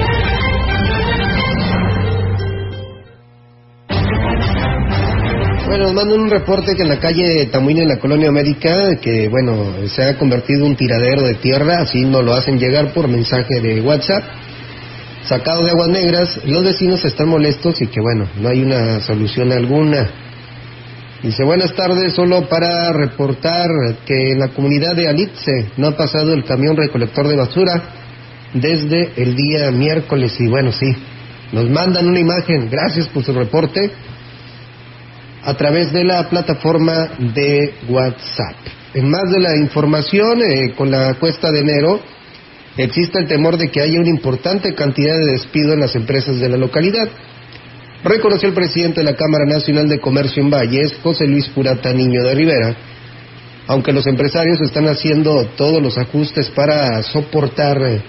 Bueno, 5.71 5.85
nos 5.85 5.93
mandan 5.93 6.19
un 6.19 6.29
reporte 6.29 6.75
que 6.75 6.81
en 6.81 6.89
la 6.89 6.99
calle 6.99 7.45
Tamuino, 7.45 7.81
en 7.81 7.87
la 7.87 7.97
colonia 7.97 8.27
América, 8.27 8.97
que 9.01 9.29
bueno, 9.29 9.87
se 9.87 10.03
ha 10.03 10.17
convertido 10.17 10.65
un 10.65 10.75
tiradero 10.75 11.21
de 11.21 11.35
tierra, 11.35 11.79
así 11.79 12.03
nos 12.03 12.25
lo 12.25 12.33
hacen 12.33 12.59
llegar 12.59 12.91
por 12.91 13.07
mensaje 13.07 13.61
de 13.61 13.79
WhatsApp, 13.79 14.21
sacado 15.23 15.63
de 15.63 15.69
aguas 15.69 15.87
negras. 15.87 16.41
Los 16.43 16.65
vecinos 16.65 17.05
están 17.05 17.29
molestos 17.29 17.81
y 17.81 17.87
que 17.87 18.01
bueno, 18.01 18.27
no 18.41 18.49
hay 18.49 18.63
una 18.63 18.99
solución 18.99 19.53
alguna. 19.53 20.09
Dice, 21.23 21.45
buenas 21.45 21.73
tardes, 21.73 22.15
solo 22.15 22.49
para 22.49 22.91
reportar 22.91 23.69
que 24.05 24.31
en 24.31 24.39
la 24.39 24.49
comunidad 24.49 24.93
de 24.93 25.07
Alitze 25.07 25.67
no 25.77 25.87
ha 25.87 25.95
pasado 25.95 26.33
el 26.33 26.43
camión 26.43 26.75
recolector 26.75 27.29
de 27.29 27.37
basura 27.37 27.81
desde 28.53 29.13
el 29.15 29.37
día 29.37 29.71
miércoles 29.71 30.35
y 30.37 30.49
bueno, 30.49 30.73
sí, 30.73 30.93
nos 31.53 31.69
mandan 31.69 32.09
una 32.09 32.19
imagen, 32.19 32.69
gracias 32.69 33.07
por 33.07 33.23
su 33.23 33.31
reporte 33.31 33.89
a 35.43 35.53
través 35.55 35.91
de 35.91 36.03
la 36.03 36.29
plataforma 36.29 37.09
de 37.17 37.73
WhatsApp. 37.89 38.55
En 38.93 39.09
más 39.09 39.31
de 39.31 39.39
la 39.39 39.55
información, 39.57 40.41
eh, 40.41 40.73
con 40.75 40.91
la 40.91 41.13
cuesta 41.15 41.51
de 41.51 41.61
enero, 41.61 41.99
existe 42.77 43.19
el 43.19 43.27
temor 43.27 43.57
de 43.57 43.69
que 43.69 43.81
haya 43.81 43.99
una 43.99 44.09
importante 44.09 44.73
cantidad 44.75 45.15
de 45.15 45.31
despido 45.31 45.73
en 45.73 45.79
las 45.79 45.95
empresas 45.95 46.39
de 46.39 46.49
la 46.49 46.57
localidad. 46.57 47.09
Reconoció 48.03 48.49
el 48.49 48.55
presidente 48.55 49.01
de 49.01 49.05
la 49.05 49.15
Cámara 49.15 49.45
Nacional 49.45 49.87
de 49.87 49.99
Comercio 49.99 50.43
en 50.43 50.49
Valles, 50.49 50.97
José 51.03 51.27
Luis 51.27 51.47
Purata 51.49 51.93
Niño 51.93 52.23
de 52.23 52.35
Rivera, 52.35 52.75
aunque 53.67 53.93
los 53.93 54.07
empresarios 54.07 54.59
están 54.61 54.87
haciendo 54.87 55.45
todos 55.55 55.81
los 55.81 55.97
ajustes 55.97 56.49
para 56.49 57.01
soportar 57.03 57.81
eh, 57.83 58.01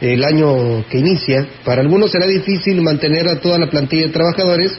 el 0.00 0.24
año 0.24 0.84
que 0.88 0.98
inicia, 0.98 1.46
para 1.64 1.82
algunos 1.82 2.10
será 2.10 2.26
difícil 2.26 2.80
mantener 2.82 3.28
a 3.28 3.40
toda 3.40 3.58
la 3.58 3.68
plantilla 3.68 4.06
de 4.06 4.12
trabajadores, 4.12 4.78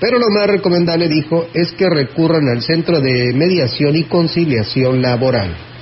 pero 0.00 0.18
lo 0.18 0.28
más 0.30 0.46
recomendable, 0.48 1.08
dijo, 1.08 1.46
es 1.54 1.72
que 1.72 1.88
recurran 1.88 2.48
al 2.48 2.62
Centro 2.62 3.00
de 3.00 3.32
Mediación 3.34 3.96
y 3.96 4.04
Conciliación 4.04 5.00
Laboral. 5.00 5.73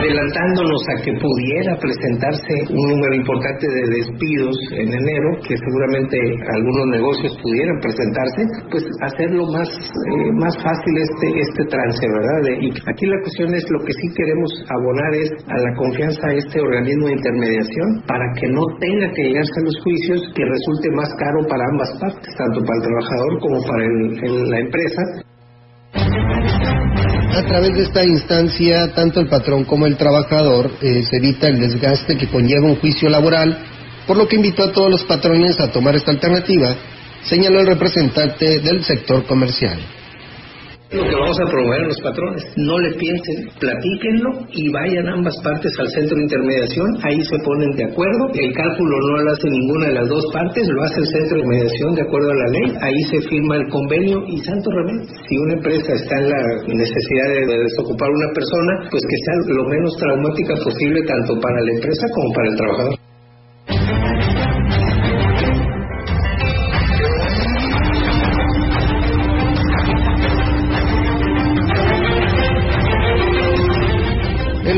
Adelantándonos 0.00 0.82
a 0.88 0.94
que 1.04 1.12
pudiera 1.12 1.76
presentarse 1.76 2.54
un 2.72 2.84
número 2.96 3.14
importante 3.14 3.66
de 3.68 3.84
despidos 4.00 4.56
en 4.72 4.88
enero, 4.88 5.28
que 5.44 5.56
seguramente 5.56 6.16
algunos 6.56 6.86
negocios 6.88 7.36
pudieran 7.42 7.76
presentarse, 7.80 8.42
pues 8.70 8.84
hacerlo 9.04 9.44
más, 9.52 9.68
eh, 9.68 10.32
más 10.40 10.56
fácil 10.64 10.94
este, 10.96 11.28
este 11.40 11.64
trance, 11.68 12.00
¿verdad? 12.00 12.40
y 12.60 12.68
aquí 12.72 13.04
la 13.06 13.20
cuestión 13.20 13.54
es 13.54 13.64
lo 13.70 13.80
que 13.84 13.92
sí 13.92 14.06
queremos 14.16 14.50
abonar 14.72 15.12
es 15.14 15.30
a 15.46 15.56
la 15.58 15.72
confianza 15.76 16.26
a 16.28 16.34
este 16.34 16.60
organismo 16.60 17.06
de 17.06 17.12
intermediación 17.20 17.88
para 18.06 18.24
que 18.40 18.48
no 18.48 18.64
tenga 18.80 19.10
que 19.12 19.22
llegarse 19.22 19.56
a 19.60 19.64
los 19.64 19.76
juicios 19.84 20.20
que 20.34 20.44
resulte 20.44 20.90
más 20.96 21.10
caro 21.18 21.46
para 21.48 21.64
ambas 21.72 21.90
partes, 22.00 22.34
tanto 22.36 22.60
para 22.64 22.76
el 22.76 22.84
trabajador 22.88 23.32
como 23.40 23.58
para 23.68 23.84
la 24.48 24.58
empresa. 24.60 25.02
A 27.32 27.42
través 27.46 27.74
de 27.74 27.82
esta 27.82 28.04
instancia, 28.04 28.92
tanto 28.92 29.20
el 29.20 29.28
patrón 29.28 29.64
como 29.64 29.86
el 29.86 29.96
trabajador 29.96 30.70
eh, 30.80 31.04
se 31.08 31.16
evita 31.16 31.48
el 31.48 31.60
desgaste 31.60 32.16
que 32.16 32.28
conlleva 32.28 32.66
un 32.66 32.76
juicio 32.76 33.08
laboral, 33.08 33.56
por 34.06 34.16
lo 34.16 34.26
que 34.28 34.36
invitó 34.36 34.64
a 34.64 34.72
todos 34.72 34.90
los 34.90 35.04
patrones 35.04 35.58
a 35.60 35.70
tomar 35.70 35.94
esta 35.94 36.10
alternativa, 36.10 36.74
señaló 37.22 37.60
el 37.60 37.66
representante 37.66 38.60
del 38.60 38.84
sector 38.84 39.24
comercial 39.26 39.78
lo 40.90 41.04
que 41.06 41.14
vamos 41.14 41.38
a 41.38 41.46
promover 41.46 41.82
a 41.82 41.86
los 41.86 42.00
patrones. 42.02 42.42
No 42.56 42.78
le 42.78 42.90
piensen, 42.98 43.46
platíquenlo 43.60 44.46
y 44.50 44.70
vayan 44.70 45.06
ambas 45.08 45.38
partes 45.42 45.70
al 45.78 45.88
centro 45.94 46.16
de 46.16 46.24
intermediación, 46.24 46.88
ahí 47.06 47.20
se 47.22 47.38
ponen 47.46 47.70
de 47.78 47.84
acuerdo. 47.84 48.26
El 48.34 48.52
cálculo 48.52 48.94
no 48.98 49.22
lo 49.22 49.30
hace 49.30 49.48
ninguna 49.50 49.86
de 49.86 49.94
las 49.94 50.08
dos 50.08 50.24
partes, 50.32 50.66
lo 50.66 50.82
hace 50.82 50.98
el 51.00 51.06
centro 51.06 51.36
de 51.38 51.42
intermediación 51.46 51.94
de 51.94 52.02
acuerdo 52.02 52.30
a 52.30 52.34
la 52.34 52.48
ley, 52.50 52.66
ahí 52.82 53.00
se 53.10 53.20
firma 53.28 53.56
el 53.56 53.68
convenio 53.68 54.18
y 54.26 54.36
santo 54.42 54.70
remedio. 54.70 55.06
Si 55.28 55.38
una 55.38 55.54
empresa 55.54 55.92
está 55.94 56.18
en 56.18 56.28
la 56.28 56.42
necesidad 56.74 57.28
de 57.38 57.70
desocupar 57.70 58.10
una 58.10 58.28
persona, 58.34 58.72
pues 58.90 59.02
que 59.06 59.18
sea 59.24 59.54
lo 59.54 59.64
menos 59.70 59.96
traumática 59.96 60.54
posible 60.58 61.02
tanto 61.06 61.38
para 61.40 61.60
la 61.60 61.72
empresa 61.72 62.06
como 62.14 62.34
para 62.34 62.48
el 62.48 62.56
trabajador. 62.56 62.94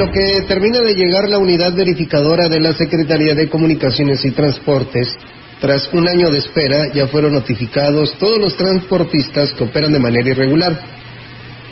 Lo 0.03 0.11
que 0.11 0.43
termina 0.49 0.81
de 0.81 0.97
llegar 0.97 1.29
la 1.29 1.39
unidad 1.39 1.73
verificadora 1.75 2.49
de 2.49 2.59
la 2.59 2.73
Secretaría 2.73 3.37
de 3.37 3.49
Comunicaciones 3.49 4.25
y 4.25 4.33
Transportes, 4.33 5.17
tras 5.61 5.89
un 5.93 6.09
año 6.09 6.29
de 6.29 6.39
espera 6.39 6.93
ya 6.93 7.07
fueron 7.07 7.35
notificados 7.35 8.19
todos 8.19 8.41
los 8.41 8.57
transportistas 8.57 9.53
que 9.53 9.63
operan 9.63 9.93
de 9.93 10.01
manera 10.01 10.29
irregular. 10.29 10.77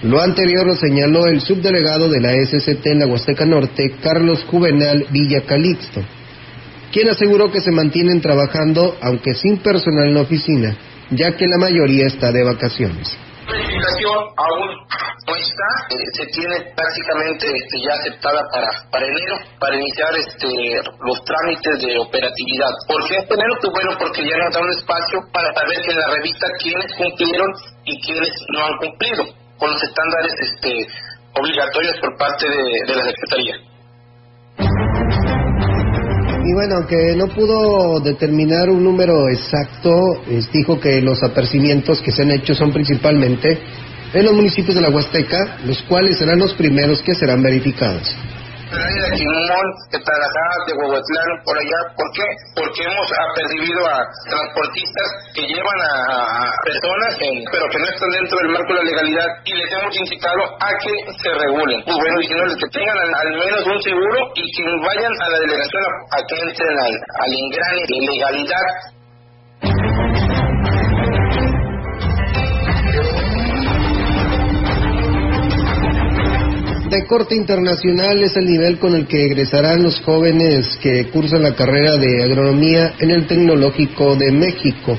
Lo 0.04 0.20
anterior 0.20 0.64
lo 0.64 0.76
señaló 0.76 1.26
el 1.26 1.40
subdelegado 1.40 2.08
de 2.08 2.20
la 2.20 2.32
SCT 2.32 2.86
en 2.86 3.00
la 3.00 3.08
Huasteca 3.08 3.44
Norte, 3.44 3.96
Carlos 4.00 4.44
Juvenal 4.44 5.06
Villa 5.10 5.40
Calixto, 5.40 6.00
quien 6.92 7.08
aseguró 7.08 7.50
que 7.50 7.60
se 7.60 7.72
mantienen 7.72 8.20
trabajando 8.20 8.96
aunque 9.02 9.34
sin 9.34 9.56
personal 9.56 10.06
en 10.06 10.14
la 10.14 10.20
oficina, 10.20 10.76
ya 11.10 11.32
que 11.32 11.48
la 11.48 11.58
mayoría 11.58 12.06
está 12.06 12.30
de 12.30 12.44
vacaciones 12.44 13.08
verificación 13.80 14.18
aún 14.36 14.68
no 15.26 15.36
está, 15.36 15.68
eh, 15.90 16.04
se 16.12 16.26
tiene 16.32 16.56
prácticamente 16.74 17.46
este, 17.46 17.76
ya 17.80 17.94
aceptada 17.94 18.40
para, 18.52 18.68
para 18.90 19.06
enero, 19.06 19.36
para 19.58 19.76
iniciar 19.76 20.12
este, 20.16 20.48
los 21.00 21.18
trámites 21.24 21.80
de 21.80 21.98
operatividad. 21.98 22.72
¿Por 22.88 23.00
qué 23.08 23.16
este 23.16 23.34
enero? 23.34 23.54
Pues 23.60 23.72
bueno, 23.72 23.90
porque 23.98 24.24
ya 24.24 24.36
nos 24.36 24.54
da 24.54 24.60
un 24.60 24.70
espacio 24.70 25.18
para 25.32 25.52
saber 25.54 25.78
en 25.78 25.96
la 25.96 26.08
revista 26.08 26.46
quiénes 26.58 26.92
cumplieron 26.96 27.50
y 27.84 28.00
quiénes 28.00 28.32
no 28.52 28.64
han 28.64 28.76
cumplido 28.78 29.24
con 29.58 29.70
los 29.70 29.82
estándares 29.82 30.34
este, 30.40 30.72
obligatorios 31.36 31.96
por 32.00 32.16
parte 32.16 32.48
de 32.48 32.94
la 32.94 33.04
Secretaría. 33.04 33.69
Y 36.44 36.52
bueno, 36.54 36.76
aunque 36.76 37.14
no 37.16 37.28
pudo 37.28 38.00
determinar 38.00 38.70
un 38.70 38.82
número 38.82 39.28
exacto, 39.28 40.22
dijo 40.52 40.80
que 40.80 41.00
los 41.00 41.22
apercibimientos 41.22 42.00
que 42.00 42.10
se 42.10 42.22
han 42.22 42.30
hecho 42.30 42.54
son 42.54 42.72
principalmente 42.72 43.58
en 44.12 44.24
los 44.24 44.34
municipios 44.34 44.74
de 44.74 44.80
la 44.80 44.90
Huasteca, 44.90 45.58
los 45.66 45.82
cuales 45.82 46.18
serán 46.18 46.38
los 46.38 46.54
primeros 46.54 47.02
que 47.02 47.14
serán 47.14 47.42
verificados 47.42 48.14
de 48.70 49.10
Quimón, 49.18 49.66
de 49.90 49.98
Tarajá, 49.98 50.46
de 50.66 50.72
Huehuetlán, 50.78 51.30
por 51.44 51.58
allá. 51.58 51.80
¿Por 51.96 52.08
qué? 52.14 52.26
Porque 52.54 52.82
hemos 52.86 53.06
percibido 53.34 53.82
a 53.86 53.98
transportistas 54.30 55.08
que 55.34 55.42
llevan 55.42 55.80
a, 55.82 56.54
personas, 56.62 57.16
pero 57.50 57.64
que 57.70 57.78
no 57.78 57.86
están 57.86 58.10
dentro 58.10 58.36
del 58.38 58.50
marco 58.52 58.70
de 58.74 58.78
la 58.78 58.90
legalidad 58.90 59.28
y 59.44 59.54
les 59.54 59.72
hemos 59.72 59.96
incitado 59.96 60.42
a 60.60 60.70
que 60.78 60.94
se 61.18 61.30
regulen. 61.34 61.80
Y 61.86 61.94
bueno, 61.98 62.16
diciéndoles 62.20 62.56
que 62.56 62.68
tengan 62.78 62.98
al, 62.98 63.30
menos 63.38 63.66
un 63.66 63.80
seguro 63.82 64.18
y 64.34 64.44
que 64.54 64.64
vayan 64.86 65.14
a 65.18 65.28
la 65.30 65.38
delegación 65.38 65.82
a, 65.82 66.18
que 66.22 66.36
entren 66.38 66.74
al, 66.78 66.94
al 66.94 67.30
engrane 67.32 67.82
de 67.88 67.96
legalidad 68.06 68.66
de 76.90 77.06
corte 77.06 77.36
internacional 77.36 78.20
es 78.24 78.36
el 78.36 78.46
nivel 78.46 78.78
con 78.78 78.96
el 78.96 79.06
que 79.06 79.24
egresarán 79.26 79.84
los 79.84 80.00
jóvenes 80.00 80.76
que 80.82 81.06
cursan 81.06 81.44
la 81.44 81.54
carrera 81.54 81.96
de 81.96 82.24
agronomía 82.24 82.94
en 82.98 83.12
el 83.12 83.28
Tecnológico 83.28 84.16
de 84.16 84.32
México, 84.32 84.98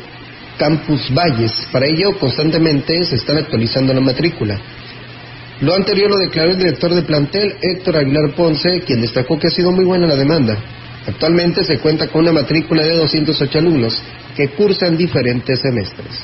Campus 0.57 1.13
Valles. 1.13 1.51
Para 1.69 1.87
ello, 1.87 2.17
constantemente 2.17 3.03
se 3.03 3.17
están 3.17 3.39
actualizando 3.39 3.93
la 3.93 3.99
matrícula. 3.99 4.57
Lo 5.59 5.75
anterior 5.75 6.09
lo 6.09 6.17
declaró 6.17 6.51
el 6.51 6.57
director 6.57 6.95
de 6.95 7.01
plantel, 7.01 7.55
Héctor 7.61 7.97
Aguilar 7.97 8.33
Ponce, 8.37 8.81
quien 8.85 9.01
destacó 9.01 9.37
que 9.37 9.47
ha 9.47 9.51
sido 9.51 9.73
muy 9.73 9.83
buena 9.83 10.07
la 10.07 10.15
demanda. 10.15 10.57
Actualmente 11.05 11.65
se 11.65 11.79
cuenta 11.79 12.07
con 12.07 12.21
una 12.21 12.31
matrícula 12.31 12.83
de 12.83 12.95
208 12.95 13.59
alumnos 13.59 14.01
que 14.33 14.47
cursan 14.49 14.95
diferentes 14.95 15.59
semestres. 15.59 16.23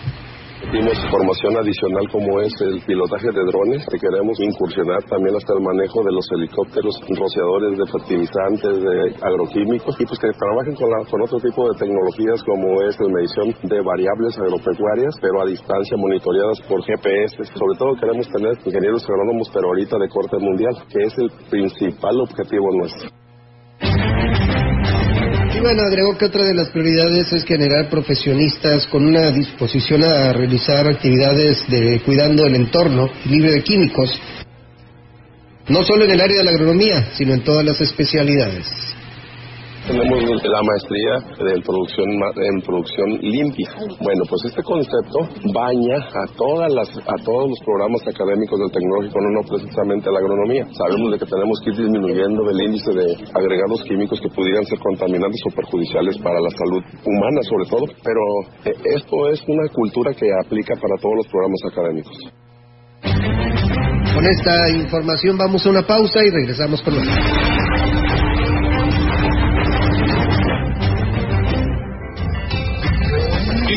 Dimos 0.67 0.99
formación 1.09 1.55
adicional 1.55 2.03
como 2.11 2.41
es 2.41 2.51
el 2.59 2.83
pilotaje 2.83 3.31
de 3.31 3.39
drones, 3.39 3.87
que 3.87 4.03
queremos 4.03 4.35
incursionar 4.37 4.99
también 5.07 5.33
hasta 5.37 5.53
el 5.55 5.63
manejo 5.63 6.03
de 6.03 6.11
los 6.11 6.27
helicópteros 6.35 6.91
rociadores 7.07 7.77
de 7.79 7.87
fertilizantes, 7.87 8.75
de 8.83 9.15
agroquímicos, 9.23 9.95
y 9.95 10.03
pues 10.03 10.19
que 10.19 10.27
trabajen 10.35 10.75
con, 10.75 10.91
con 11.07 11.21
otro 11.23 11.39
tipo 11.39 11.71
de 11.71 11.79
tecnologías 11.79 12.43
como 12.43 12.83
es 12.83 12.99
la 12.99 13.07
medición 13.07 13.55
de 13.63 13.79
variables 13.79 14.35
agropecuarias, 14.37 15.15
pero 15.21 15.39
a 15.39 15.45
distancia 15.47 15.95
monitoreadas 15.95 16.59
por 16.67 16.83
GPS. 16.83 17.47
Sobre 17.55 17.79
todo 17.79 17.95
queremos 17.95 18.27
tener 18.27 18.51
ingenieros 18.65 19.07
agrónomos, 19.07 19.47
pero 19.53 19.71
ahorita 19.71 19.95
de 19.97 20.09
corte 20.09 20.35
mundial, 20.37 20.75
que 20.91 20.99
es 20.99 21.15
el 21.17 21.31
principal 21.47 22.19
objetivo 22.19 22.67
nuestro. 22.75 23.07
Y 25.57 25.59
bueno, 25.59 25.81
agregó 25.81 26.15
que 26.15 26.25
otra 26.25 26.45
de 26.45 26.53
las 26.53 26.69
prioridades 26.69 27.33
es 27.33 27.43
generar 27.43 27.89
profesionistas 27.89 28.85
con 28.85 29.03
una 29.03 29.31
disposición 29.31 30.03
a 30.03 30.31
realizar 30.31 30.87
actividades 30.87 31.67
de 31.67 31.99
cuidando 32.05 32.45
el 32.45 32.53
entorno 32.53 33.09
libre 33.25 33.53
de 33.53 33.63
químicos, 33.63 34.21
no 35.67 35.83
solo 35.83 36.05
en 36.05 36.11
el 36.11 36.21
área 36.21 36.37
de 36.37 36.43
la 36.43 36.51
agronomía, 36.51 37.09
sino 37.17 37.33
en 37.33 37.41
todas 37.41 37.65
las 37.65 37.81
especialidades. 37.81 38.67
Tenemos 39.87 40.43
la 40.43 40.61
maestría 40.67 41.15
en 41.39 41.61
producción, 41.63 42.07
en 42.11 42.61
producción 42.61 43.09
limpia. 43.23 43.71
Bueno, 44.03 44.23
pues 44.29 44.43
este 44.43 44.61
concepto 44.61 45.19
baña 45.55 45.95
a 46.11 46.27
todas 46.35 46.67
las, 46.73 46.89
a 46.91 47.15
todos 47.23 47.49
los 47.49 47.59
programas 47.63 48.01
académicos 48.03 48.59
del 48.59 48.71
tecnológico, 48.71 49.15
no, 49.23 49.29
no 49.39 49.41
precisamente 49.47 50.11
la 50.11 50.19
agronomía. 50.19 50.67
Sabemos 50.75 51.11
de 51.11 51.19
que 51.19 51.25
tenemos 51.25 51.55
que 51.63 51.71
ir 51.71 51.77
disminuyendo 51.87 52.49
el 52.51 52.59
índice 52.67 52.91
de 52.91 53.15
agregados 53.31 53.81
químicos 53.87 54.19
que 54.19 54.27
pudieran 54.27 54.65
ser 54.65 54.79
contaminantes 54.79 55.39
o 55.47 55.55
perjudiciales 55.55 56.17
para 56.19 56.39
la 56.41 56.51
salud 56.51 56.83
humana 57.07 57.39
sobre 57.47 57.65
todo, 57.71 57.85
pero 58.03 58.21
eh, 58.67 58.75
esto 58.91 59.29
es 59.31 59.39
una 59.47 59.71
cultura 59.71 60.11
que 60.13 60.27
aplica 60.43 60.75
para 60.75 60.99
todos 60.99 61.15
los 61.15 61.27
programas 61.31 61.61
académicos. 61.63 62.17
Con 64.13 64.25
esta 64.25 64.69
información 64.75 65.37
vamos 65.37 65.65
a 65.65 65.69
una 65.69 65.87
pausa 65.87 66.19
y 66.25 66.29
regresamos 66.29 66.81
con 66.81 66.95
nosotros. 66.95 67.96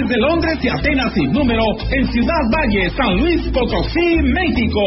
desde 0.00 0.16
Londres 0.18 0.58
y 0.62 0.68
Atenas 0.68 1.12
sin 1.14 1.32
número, 1.32 1.62
en 1.90 2.06
Ciudad 2.10 2.42
Valle, 2.52 2.90
San 2.96 3.16
Luis 3.16 3.42
Potosí, 3.52 4.16
México 4.22 4.80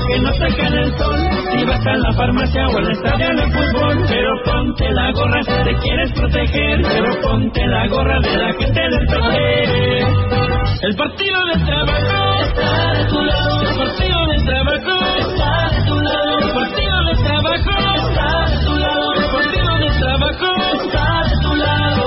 que 0.08 0.18
no 0.20 0.30
cae 0.38 0.80
el 0.82 0.98
sol. 0.98 1.20
Si 1.50 1.64
vas 1.64 1.86
a 1.86 1.96
la 1.96 2.12
farmacia 2.12 2.68
o 2.68 2.76
al 2.78 2.90
estadio 2.90 3.28
de 3.36 3.46
fútbol. 3.52 4.04
Pero 4.08 4.42
ponte 4.44 4.90
la 4.92 5.12
gorra 5.12 5.42
si 5.42 5.64
te 5.64 5.74
quieres 5.76 6.12
proteger. 6.12 6.82
Pero 6.82 7.20
ponte 7.22 7.66
la 7.66 7.86
gorra 7.88 8.20
de 8.20 8.36
la 8.36 8.52
gente 8.54 8.80
del 8.80 9.06
PT. 9.06 10.06
El 10.82 10.96
partido 10.96 11.46
del 11.46 11.64
trabajo 11.64 12.42
está 12.42 12.92
de 12.92 13.04
tu 13.06 13.20
lado. 13.22 13.62
El 13.62 13.76
partido 13.76 14.26
del 14.26 14.44
trabajo 14.44 14.94
está 15.18 15.70
de 15.70 15.82
tu 15.86 16.00
lado. 16.00 16.38
El 16.38 16.52
partido 16.52 17.04
del 17.06 17.18
trabajo 17.22 17.70
está 17.96 18.28
de 18.50 18.56
tu 18.64 18.74
lado. 18.76 19.12
El 19.14 19.26
partido 19.30 19.72
del 19.78 19.94
trabajo 20.00 20.48
está 20.82 21.06
de 21.28 21.36
tu 21.42 21.54
lado. 21.54 22.06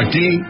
Aquí 0.00 0.49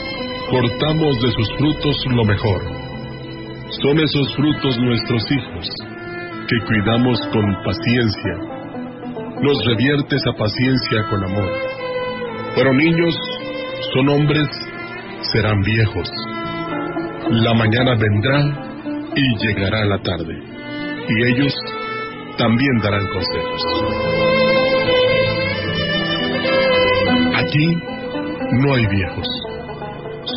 cortamos 0.51 1.15
de 1.21 1.31
sus 1.31 1.49
frutos 1.57 1.95
lo 2.07 2.25
mejor. 2.25 2.61
Son 3.81 3.97
esos 3.97 4.35
frutos 4.35 4.77
nuestros 4.79 5.23
hijos, 5.31 5.69
que 6.45 6.59
cuidamos 6.67 7.19
con 7.31 7.55
paciencia. 7.63 8.33
Nos 9.41 9.65
revierte 9.65 10.17
esa 10.17 10.33
paciencia 10.33 11.05
con 11.09 11.23
amor. 11.23 11.51
Fueron 12.53 12.75
niños, 12.75 13.15
son 13.93 14.09
hombres, 14.09 14.47
serán 15.31 15.61
viejos. 15.61 16.09
La 17.29 17.53
mañana 17.53 17.95
vendrá 17.95 18.41
y 19.15 19.45
llegará 19.45 19.85
la 19.85 19.99
tarde, 19.99 20.35
y 21.07 21.27
ellos 21.31 21.55
también 22.37 22.77
darán 22.83 23.07
consejos. 23.07 23.61
Aquí 27.35 27.67
no 28.51 28.73
hay 28.73 28.85
viejos, 28.85 29.27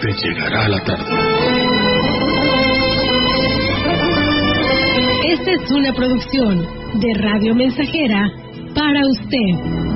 te 0.00 0.12
llegará 0.12 0.68
la 0.68 0.82
tarde. 0.84 1.04
Esta 5.32 5.50
es 5.52 5.70
una 5.70 5.92
producción 5.92 6.66
de 7.00 7.22
Radio 7.22 7.54
Mensajera 7.54 8.30
para 8.74 9.00
usted. 9.10 9.95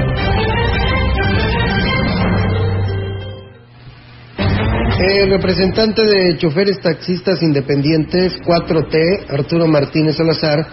El 5.03 5.31
representante 5.31 6.03
de 6.05 6.37
choferes 6.37 6.79
taxistas 6.79 7.41
independientes 7.41 8.39
4T, 8.43 9.31
Arturo 9.31 9.65
Martínez 9.65 10.15
Salazar, 10.15 10.63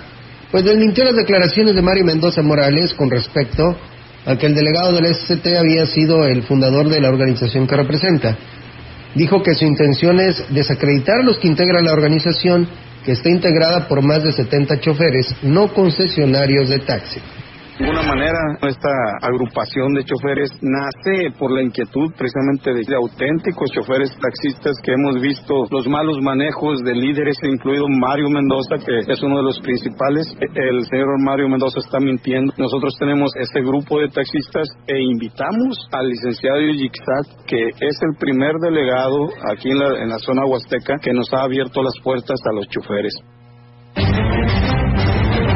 pues 0.50 0.64
desmintió 0.64 1.04
las 1.04 1.16
declaraciones 1.16 1.74
de 1.74 1.80
Mario 1.80 2.04
Mendoza 2.04 2.42
Morales 2.42 2.92
con 2.92 3.08
respecto 3.08 3.64
a 4.26 4.36
que 4.36 4.44
el 4.44 4.54
delegado 4.54 4.92
del 4.92 5.14
SCT 5.14 5.46
había 5.56 5.86
sido 5.86 6.26
el 6.26 6.42
fundador 6.42 6.90
de 6.90 7.00
la 7.00 7.08
organización 7.08 7.66
que 7.66 7.76
representa. 7.76 8.36
Dijo 9.14 9.42
que 9.42 9.54
su 9.54 9.64
intención 9.64 10.20
es 10.20 10.44
desacreditar 10.50 11.20
a 11.20 11.24
los 11.24 11.38
que 11.38 11.48
integran 11.48 11.86
la 11.86 11.94
organización, 11.94 12.68
que 13.06 13.12
está 13.12 13.30
integrada 13.30 13.88
por 13.88 14.02
más 14.02 14.22
de 14.22 14.32
70 14.32 14.78
choferes 14.80 15.34
no 15.40 15.72
concesionarios 15.72 16.68
de 16.68 16.80
taxi. 16.80 17.18
De 17.78 17.84
alguna 17.84 18.02
manera, 18.02 18.58
esta 18.62 18.90
agrupación 19.22 19.94
de 19.94 20.02
choferes 20.02 20.50
nace 20.62 21.30
por 21.38 21.52
la 21.52 21.62
inquietud 21.62 22.10
precisamente 22.18 22.74
de 22.74 22.96
auténticos 22.96 23.70
choferes 23.70 24.10
taxistas 24.18 24.74
que 24.82 24.94
hemos 24.94 25.22
visto 25.22 25.64
los 25.70 25.86
malos 25.86 26.18
manejos 26.20 26.82
de 26.82 26.92
líderes, 26.96 27.36
incluido 27.44 27.86
Mario 27.88 28.30
Mendoza, 28.30 28.78
que 28.84 28.98
es 29.06 29.22
uno 29.22 29.36
de 29.36 29.44
los 29.44 29.60
principales. 29.60 30.26
El 30.56 30.84
señor 30.90 31.22
Mario 31.22 31.48
Mendoza 31.48 31.78
está 31.78 32.00
mintiendo. 32.00 32.52
Nosotros 32.58 32.96
tenemos 32.98 33.30
este 33.38 33.60
grupo 33.60 34.00
de 34.00 34.08
taxistas 34.08 34.66
e 34.88 34.98
invitamos 34.98 35.78
al 35.92 36.08
licenciado 36.08 36.58
Yixat, 36.58 37.46
que 37.46 37.62
es 37.68 37.96
el 38.02 38.18
primer 38.18 38.54
delegado 38.60 39.28
aquí 39.54 39.70
en 39.70 39.78
la, 39.78 40.02
en 40.02 40.08
la 40.08 40.18
zona 40.18 40.44
huasteca, 40.46 40.98
que 41.00 41.12
nos 41.12 41.32
ha 41.32 41.44
abierto 41.44 41.80
las 41.80 41.94
puertas 42.02 42.40
a 42.44 42.52
los 42.54 42.66
choferes. 42.66 43.14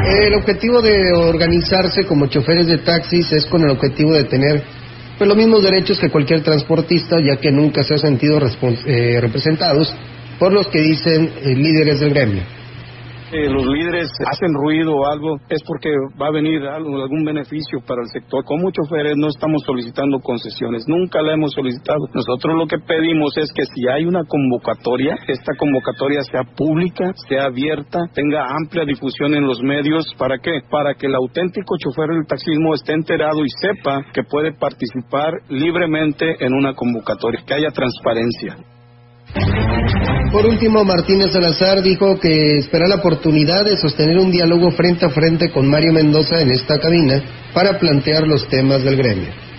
El 0.05 0.33
objetivo 0.35 0.81
de 0.81 1.13
organizarse 1.13 2.05
como 2.05 2.27
choferes 2.27 2.67
de 2.67 2.79
taxis 2.79 3.31
es 3.31 3.45
con 3.45 3.63
el 3.63 3.69
objetivo 3.69 4.13
de 4.13 4.25
tener 4.25 4.61
pues, 5.17 5.27
los 5.27 5.37
mismos 5.37 5.63
derechos 5.63 5.99
que 5.99 6.09
cualquier 6.09 6.41
transportista, 6.41 7.17
ya 7.19 7.37
que 7.37 7.51
nunca 7.51 7.83
se 7.83 7.93
han 7.93 7.99
sentido 7.99 8.39
eh, 8.85 9.19
representados 9.21 9.93
por 10.39 10.51
los 10.51 10.67
que 10.67 10.81
dicen 10.81 11.31
eh, 11.41 11.55
líderes 11.55 11.99
del 11.99 12.13
gremio 12.13 12.43
eh, 13.33 13.49
los 13.49 13.65
líderes 13.65 14.09
hacen 14.29 14.53
ruido 14.53 14.95
o 14.95 15.07
algo, 15.07 15.37
es 15.49 15.61
porque 15.65 15.89
va 16.21 16.27
a 16.27 16.31
venir 16.31 16.61
algo, 16.67 17.01
algún 17.01 17.25
beneficio 17.25 17.79
para 17.85 18.01
el 18.01 18.07
sector. 18.09 18.43
Como 18.45 18.69
choferes 18.69 19.15
no 19.17 19.27
estamos 19.27 19.63
solicitando 19.65 20.19
concesiones, 20.19 20.83
nunca 20.87 21.21
la 21.21 21.33
hemos 21.33 21.51
solicitado. 21.51 21.99
Nosotros 22.13 22.55
lo 22.55 22.67
que 22.67 22.77
pedimos 22.77 23.35
es 23.37 23.51
que 23.53 23.63
si 23.65 23.89
hay 23.89 24.05
una 24.05 24.23
convocatoria, 24.25 25.17
esta 25.27 25.55
convocatoria 25.57 26.21
sea 26.29 26.43
pública, 26.55 27.11
sea 27.27 27.45
abierta, 27.45 27.99
tenga 28.13 28.45
amplia 28.53 28.85
difusión 28.85 29.33
en 29.33 29.47
los 29.47 29.61
medios. 29.63 30.05
¿Para 30.17 30.37
qué? 30.37 30.61
Para 30.69 30.93
que 30.93 31.07
el 31.07 31.15
auténtico 31.15 31.75
chofer 31.77 32.09
del 32.09 32.27
taxismo 32.27 32.75
esté 32.75 32.93
enterado 32.93 33.43
y 33.43 33.49
sepa 33.49 34.03
que 34.13 34.23
puede 34.23 34.53
participar 34.53 35.33
libremente 35.49 36.35
en 36.39 36.53
una 36.53 36.75
convocatoria, 36.75 37.41
que 37.47 37.55
haya 37.55 37.71
transparencia. 37.71 38.72
Por 40.31 40.45
último, 40.45 40.83
Martínez 40.83 41.31
Salazar 41.31 41.81
dijo 41.81 42.19
que 42.19 42.57
espera 42.57 42.87
la 42.87 42.95
oportunidad 42.95 43.65
de 43.65 43.77
sostener 43.77 44.17
un 44.17 44.31
diálogo 44.31 44.71
frente 44.71 45.05
a 45.05 45.09
frente 45.09 45.51
con 45.51 45.67
Mario 45.67 45.93
Mendoza 45.93 46.41
en 46.41 46.51
esta 46.51 46.79
cabina 46.79 47.23
para 47.53 47.79
plantear 47.79 48.27
los 48.27 48.47
temas 48.47 48.83
del 48.83 48.95
gremio 48.95 49.52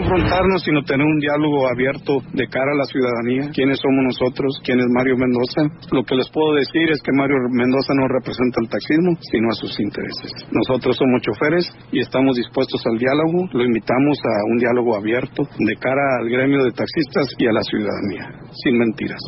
confrontarnos, 0.00 0.62
sino 0.64 0.82
tener 0.82 1.04
un 1.04 1.20
diálogo 1.20 1.68
abierto 1.68 2.18
de 2.32 2.48
cara 2.48 2.72
a 2.72 2.80
la 2.80 2.84
ciudadanía. 2.84 3.50
¿Quiénes 3.52 3.78
somos 3.78 4.04
nosotros? 4.04 4.60
¿Quién 4.64 4.80
es 4.80 4.86
Mario 4.88 5.16
Mendoza? 5.16 5.68
Lo 5.92 6.02
que 6.04 6.16
les 6.16 6.28
puedo 6.30 6.54
decir 6.54 6.90
es 6.90 7.00
que 7.02 7.12
Mario 7.12 7.36
Mendoza 7.52 7.92
no 7.94 8.08
representa 8.08 8.60
al 8.60 8.68
taxismo, 8.68 9.16
sino 9.20 9.48
a 9.50 9.54
sus 9.54 9.78
intereses. 9.80 10.32
Nosotros 10.50 10.96
somos 10.96 11.20
choferes 11.22 11.68
y 11.92 12.00
estamos 12.00 12.36
dispuestos 12.36 12.80
al 12.86 12.98
diálogo. 12.98 13.48
Lo 13.52 13.64
invitamos 13.64 14.18
a 14.24 14.44
un 14.50 14.58
diálogo 14.58 14.96
abierto 14.96 15.44
de 15.44 15.74
cara 15.76 16.02
al 16.20 16.28
gremio 16.28 16.64
de 16.64 16.72
taxistas 16.72 17.34
y 17.38 17.46
a 17.46 17.52
la 17.52 17.62
ciudadanía, 17.62 18.24
sin 18.64 18.78
mentiras. 18.78 19.20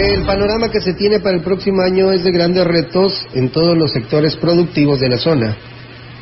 El 0.00 0.24
panorama 0.24 0.70
que 0.70 0.80
se 0.80 0.94
tiene 0.94 1.20
para 1.20 1.36
el 1.36 1.42
próximo 1.42 1.82
año 1.82 2.10
es 2.10 2.24
de 2.24 2.32
grandes 2.32 2.66
retos 2.66 3.20
en 3.34 3.50
todos 3.50 3.76
los 3.76 3.92
sectores 3.92 4.34
productivos 4.36 4.98
de 4.98 5.10
la 5.10 5.18
zona, 5.18 5.54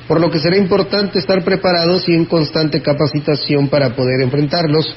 por 0.09 0.21
lo 0.21 0.33
que 0.33 0.41
será 0.41 0.57
importante 0.57 1.21
estar 1.21 1.45
preparados 1.45 2.09
y 2.09 2.13
en 2.13 2.25
constante 2.25 2.83
capacitación 2.83 3.69
para 3.69 3.95
poder 3.95 4.21
enfrentarlos. 4.21 4.97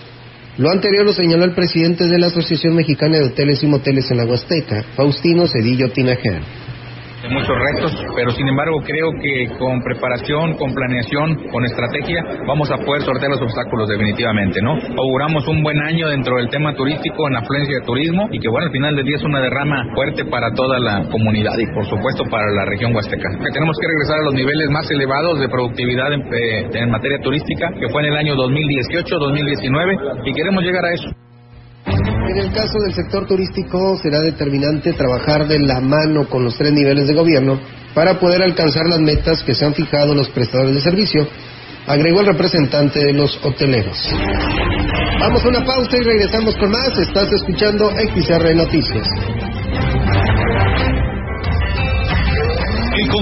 Lo 0.58 0.72
anterior 0.72 1.06
lo 1.06 1.14
señaló 1.14 1.46
el 1.46 1.54
presidente 1.54 2.08
de 2.08 2.18
la 2.18 2.28
Asociación 2.28 2.76
Mexicana 2.76 3.20
de 3.20 3.26
Hoteles 3.26 3.62
y 3.62 3.68
Moteles 3.68 4.10
en 4.10 4.18
la 4.18 4.26
Huasteca, 4.26 4.84
Faustino 4.96 5.48
Cedillo 5.48 5.92
Tinaján 5.92 6.42
muchos 7.32 7.56
retos, 7.58 7.92
pero 8.16 8.32
sin 8.32 8.48
embargo 8.48 8.82
creo 8.84 9.12
que 9.22 9.48
con 9.58 9.82
preparación, 9.82 10.56
con 10.58 10.74
planeación, 10.74 11.50
con 11.50 11.66
estrategia, 11.66 12.24
vamos 12.46 12.70
a 12.72 12.78
poder 12.78 13.02
sortear 13.02 13.32
los 13.32 13.42
obstáculos 13.42 13.90
definitivamente, 13.90 14.62
¿no? 14.62 14.78
Auguramos 14.98 15.48
un 15.48 15.64
buen 15.64 15.80
año 15.82 16.10
dentro 16.10 16.38
del 16.38 16.50
tema 16.50 16.74
turístico, 16.76 17.28
en 17.28 17.38
afluencia 17.38 17.80
de 17.80 17.86
turismo, 17.86 18.28
y 18.32 18.40
que 18.40 18.50
bueno, 18.50 18.68
al 18.68 18.72
final 18.72 18.96
del 18.96 19.06
día 19.06 19.16
es 19.16 19.24
una 19.24 19.42
derrama 19.42 19.86
fuerte 19.94 20.26
para 20.26 20.52
toda 20.54 20.80
la 20.80 21.04
comunidad 21.10 21.58
y 21.58 21.66
por 21.74 21.86
supuesto 21.86 22.24
para 22.30 22.46
la 22.52 22.66
región 22.66 22.94
huasteca. 22.94 23.30
Que 23.30 23.52
tenemos 23.54 23.78
que 23.80 23.88
regresar 23.88 24.20
a 24.20 24.26
los 24.26 24.34
niveles 24.34 24.70
más 24.70 24.90
elevados 24.92 25.40
de 25.40 25.50
productividad 25.50 26.14
en, 26.14 26.22
eh, 26.22 26.70
en 26.74 26.92
materia 26.92 27.20
turística, 27.20 27.72
que 27.80 27.90
fue 27.90 28.02
en 28.04 28.10
el 28.12 28.18
año 28.18 28.36
2018-2019, 28.36 30.22
y 30.26 30.34
queremos 30.34 30.64
llegar 30.64 30.86
a 30.86 30.94
eso. 30.94 31.10
En 32.32 32.38
el 32.38 32.54
caso 32.54 32.80
del 32.80 32.94
sector 32.94 33.28
turístico 33.28 34.00
será 34.02 34.22
determinante 34.22 34.94
trabajar 34.94 35.50
de 35.50 35.60
la 35.60 35.82
mano 35.82 36.30
con 36.30 36.46
los 36.46 36.58
tres 36.58 36.72
niveles 36.72 37.06
de 37.06 37.14
gobierno 37.14 37.60
para 37.94 38.22
poder 38.22 38.42
alcanzar 38.42 38.86
las 38.88 39.02
metas 39.02 39.44
que 39.44 39.54
se 39.54 39.66
han 39.66 39.74
fijado 39.74 40.16
los 40.16 40.30
prestadores 40.30 40.76
de 40.76 40.80
servicio, 40.80 41.28
agregó 41.88 42.22
el 42.22 42.28
representante 42.28 43.04
de 43.04 43.12
los 43.12 43.38
hoteleros. 43.44 43.98
Vamos 45.20 45.44
a 45.44 45.50
una 45.50 45.66
pausa 45.66 45.98
y 45.98 46.04
regresamos 46.04 46.56
con 46.56 46.72
más. 46.72 46.98
Estás 46.98 47.28
escuchando 47.34 47.90
XR 47.90 48.56
Noticias. 48.56 49.08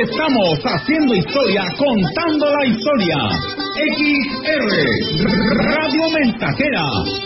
Estamos 0.00 0.60
haciendo 0.62 1.12
historia, 1.12 1.62
contando 1.76 2.46
la 2.46 2.66
historia. 2.66 3.16
XR, 3.74 4.72
Radio 5.74 6.10
Mensajera, 6.10 6.84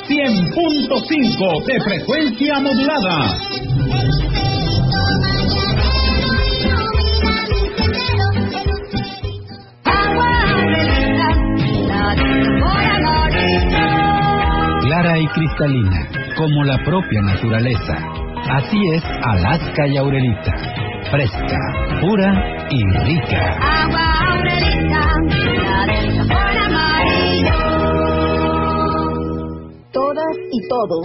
100.5 0.09 1.65
de 1.67 1.81
frecuencia 1.83 2.61
modulada. 2.61 3.39
Clara 14.81 15.19
y 15.19 15.27
cristalina, 15.27 16.09
como 16.39 16.65
la 16.65 16.79
propia 16.85 17.21
naturaleza. 17.21 17.99
Así 18.51 18.79
es 18.95 19.05
Alaska 19.23 19.87
y 19.89 19.99
Aurelita. 19.99 20.92
Fresca, 21.13 21.61
pura 22.01 22.33
y 22.71 22.83
rica. 23.05 23.43
Agua 23.61 24.07
Aurelita, 24.33 25.03
la 25.63 25.85
del 25.93 26.09
sabor 26.17 26.57
amarillo. 26.65 27.59
Todas 29.93 30.37
y 30.51 30.69
todos 30.69 31.05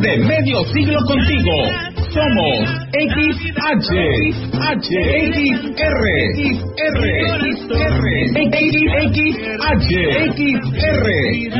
De 0.00 0.16
medio 0.18 0.64
siglo 0.72 0.98
contigo. 1.06 1.52
Somos 2.10 2.68
XH, 2.92 3.90
H, 4.60 4.88
XR, 4.90 6.04
XR, 6.34 7.02
XH, 8.34 9.18
XR, 10.36 11.06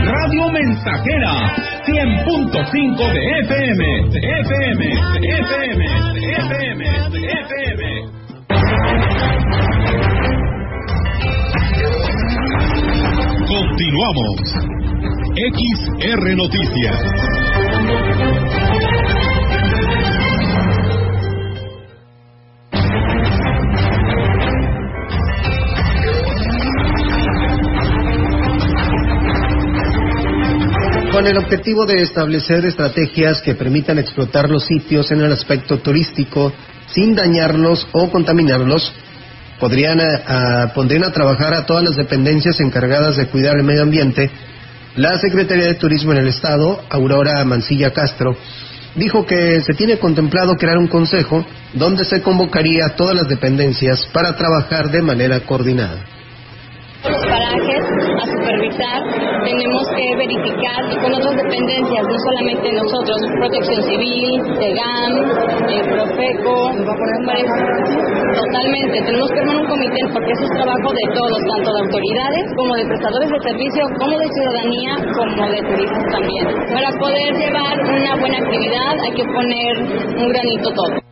Radio 0.06 0.44
Mensajera, 0.50 1.34
100.5 1.86 3.12
de 3.12 3.22
FM, 3.40 3.80
FM, 4.08 4.80
FM, 5.22 5.80
FM, 6.36 6.80
FM. 7.46 7.82
Continuamos. 13.46 14.70
XR 15.36 16.36
Noticias. 16.36 17.69
Con 31.12 31.26
el 31.26 31.36
objetivo 31.36 31.86
de 31.86 32.02
establecer 32.02 32.64
estrategias 32.64 33.42
que 33.42 33.54
permitan 33.54 33.98
explotar 33.98 34.48
los 34.48 34.64
sitios 34.64 35.10
en 35.10 35.20
el 35.20 35.32
aspecto 35.32 35.78
turístico 35.78 36.52
sin 36.86 37.14
dañarlos 37.14 37.86
o 37.92 38.10
contaminarlos, 38.10 38.92
podrían 39.58 40.00
a, 40.00 40.62
a- 40.64 40.72
pondrían 40.72 41.04
a 41.04 41.12
trabajar 41.12 41.52
a 41.54 41.66
todas 41.66 41.84
las 41.84 41.96
dependencias 41.96 42.60
encargadas 42.60 43.16
de 43.16 43.26
cuidar 43.26 43.56
el 43.56 43.64
medio 43.64 43.82
ambiente. 43.82 44.30
La 44.96 45.18
Secretaría 45.18 45.66
de 45.66 45.74
Turismo 45.74 46.12
en 46.12 46.18
el 46.18 46.28
Estado, 46.28 46.80
Aurora 46.90 47.44
Mancilla 47.44 47.92
Castro, 47.92 48.36
dijo 48.96 49.24
que 49.24 49.60
se 49.60 49.74
tiene 49.74 49.98
contemplado 49.98 50.56
crear 50.56 50.78
un 50.78 50.88
consejo 50.88 51.44
donde 51.74 52.04
se 52.04 52.22
convocaría 52.22 52.86
a 52.86 52.96
todas 52.96 53.14
las 53.14 53.28
dependencias 53.28 54.04
para 54.12 54.36
trabajar 54.36 54.90
de 54.90 55.02
manera 55.02 55.40
coordinada. 55.40 56.04
los 57.04 57.24
parajes 57.24 58.39
supervisar, 58.60 59.00
tenemos 59.44 59.84
que 59.96 60.04
verificar 60.16 60.80
con 61.00 61.14
otras 61.14 61.36
dependencias, 61.36 62.02
no 62.04 62.16
solamente 62.28 62.72
nosotros, 62.72 63.16
Protección 63.40 63.82
Civil, 63.84 64.30
TEGAM, 64.58 65.12
eh, 65.70 65.82
Profeco, 65.88 66.70
totalmente, 68.36 69.00
tenemos 69.06 69.30
que 69.30 69.40
armar 69.40 69.56
un 69.56 69.66
comité 69.66 70.00
porque 70.12 70.32
eso 70.32 70.44
es 70.44 70.50
trabajo 70.50 70.88
de 70.92 71.06
todos, 71.14 71.40
tanto 71.56 71.72
de 71.72 71.80
autoridades 71.80 72.44
como 72.56 72.74
de 72.76 72.84
prestadores 72.84 73.30
de 73.30 73.40
servicio, 73.40 73.82
como 73.98 74.18
de 74.18 74.28
ciudadanía, 74.28 74.92
como 75.16 75.48
de 75.48 75.60
turistas 75.62 76.04
también. 76.12 76.44
Para 76.72 76.90
poder 76.98 77.32
llevar 77.32 77.74
una 77.80 78.16
buena 78.20 78.38
actividad 78.38 78.92
hay 79.04 79.12
que 79.12 79.24
poner 79.24 79.72
un 80.20 80.28
granito 80.28 80.68
todo. 80.74 81.09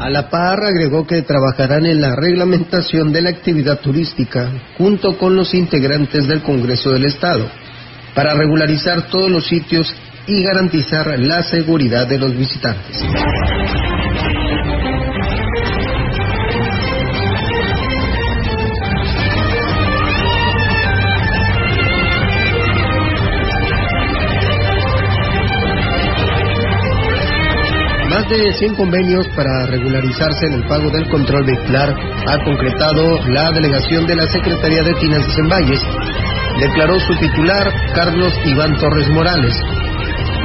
A 0.00 0.08
la 0.08 0.30
par 0.30 0.64
agregó 0.64 1.06
que 1.06 1.20
trabajarán 1.20 1.84
en 1.84 2.00
la 2.00 2.16
reglamentación 2.16 3.12
de 3.12 3.20
la 3.20 3.28
actividad 3.28 3.80
turística 3.80 4.48
junto 4.78 5.18
con 5.18 5.36
los 5.36 5.52
integrantes 5.52 6.26
del 6.26 6.40
Congreso 6.40 6.90
del 6.92 7.04
Estado 7.04 7.46
para 8.14 8.32
regularizar 8.32 9.08
todos 9.10 9.30
los 9.30 9.46
sitios 9.46 9.94
y 10.26 10.42
garantizar 10.42 11.18
la 11.18 11.42
seguridad 11.42 12.06
de 12.06 12.18
los 12.18 12.34
visitantes. 12.34 13.04
De 28.36 28.52
100 28.52 28.74
convenios 28.76 29.26
para 29.34 29.66
regularizarse 29.66 30.46
en 30.46 30.52
el 30.54 30.68
pago 30.68 30.88
del 30.90 31.08
control 31.08 31.44
vehicular 31.44 31.92
ha 32.28 32.44
concretado 32.44 33.18
la 33.26 33.50
delegación 33.50 34.06
de 34.06 34.14
la 34.14 34.26
Secretaría 34.26 34.82
de 34.82 34.94
Finanzas 35.00 35.36
en 35.36 35.48
Valles, 35.48 35.80
declaró 36.60 37.00
su 37.00 37.16
titular 37.16 37.72
Carlos 37.92 38.32
Iván 38.44 38.78
Torres 38.78 39.08
Morales. 39.08 39.54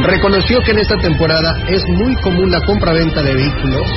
Reconoció 0.01 0.61
que 0.61 0.71
en 0.71 0.79
esta 0.79 0.97
temporada 0.97 1.57
es 1.67 1.83
muy 1.89 2.15
común 2.23 2.49
la 2.49 2.61
compraventa 2.65 3.21
de 3.21 3.35
vehículos, 3.35 3.87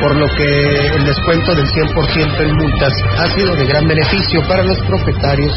por 0.00 0.14
lo 0.14 0.26
que 0.36 0.86
el 0.94 1.04
descuento 1.04 1.54
del 1.56 1.66
100% 1.66 2.40
en 2.40 2.56
multas 2.56 2.92
ha 3.18 3.28
sido 3.34 3.56
de 3.56 3.66
gran 3.66 3.88
beneficio 3.88 4.40
para 4.46 4.62
los 4.62 4.78
propietarios 4.86 5.52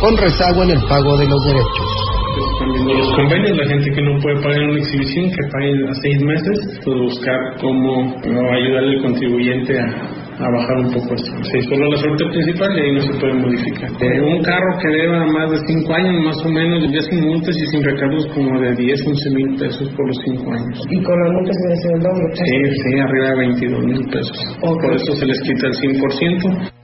con 0.00 0.16
rezago 0.16 0.62
en 0.62 0.70
el 0.70 0.80
pago 0.88 1.18
de 1.18 1.26
los 1.26 1.44
derechos 1.44 2.05
los 2.36 3.16
convenios, 3.16 3.56
la 3.56 3.66
gente 3.66 3.90
que 3.90 4.02
no 4.02 4.18
puede 4.20 4.36
pagar 4.42 4.60
una 4.60 4.78
exhibición, 4.78 5.30
que 5.30 5.42
pague 5.52 5.72
a 5.88 5.94
seis 6.02 6.22
meses, 6.22 6.80
pues 6.84 6.96
buscar 6.96 7.38
cómo 7.60 8.14
ayudarle 8.52 8.96
al 8.96 9.02
contribuyente 9.02 9.78
a, 9.80 10.50
bajar 10.52 10.76
un 10.84 10.92
poco 10.92 11.14
esto. 11.14 11.32
Se 11.50 11.62
solo 11.62 11.90
la 11.90 11.96
suerte 11.96 12.24
principal 12.28 12.68
y 12.76 12.80
ahí 12.80 12.92
no 12.92 13.00
se 13.00 13.14
puede 13.20 13.34
modificar. 13.34 13.88
Eh, 13.88 14.20
un 14.20 14.42
carro 14.42 14.78
que 14.82 14.88
deba 14.88 15.24
más 15.32 15.50
de 15.50 15.58
cinco 15.66 15.94
años, 15.94 16.24
más 16.24 16.36
o 16.44 16.48
menos, 16.50 16.92
ya 16.92 17.00
sin 17.08 17.24
multas 17.24 17.56
y 17.56 17.66
sin 17.72 17.82
recargos, 17.82 18.26
como 18.34 18.60
de 18.60 18.74
10, 18.76 19.06
11 19.06 19.30
mil 19.30 19.56
pesos 19.56 19.88
por 19.96 20.06
los 20.06 20.18
cinco 20.26 20.52
años. 20.52 20.84
¿Y 20.90 21.02
con 21.02 21.16
las 21.24 21.32
multas 21.32 21.56
debe 21.56 21.76
ser 21.76 21.92
el 21.96 22.02
doble? 22.02 22.24
Sí, 22.34 22.52
sí, 22.84 23.00
arriba 23.00 23.28
de 23.30 23.36
22 23.36 23.84
mil 23.86 24.10
pesos. 24.10 24.58
Por 24.60 24.94
eso 24.94 25.12
se 25.16 25.24
les 25.24 25.40
quita 25.40 25.68
el 25.68 25.72
100%. 25.72 26.75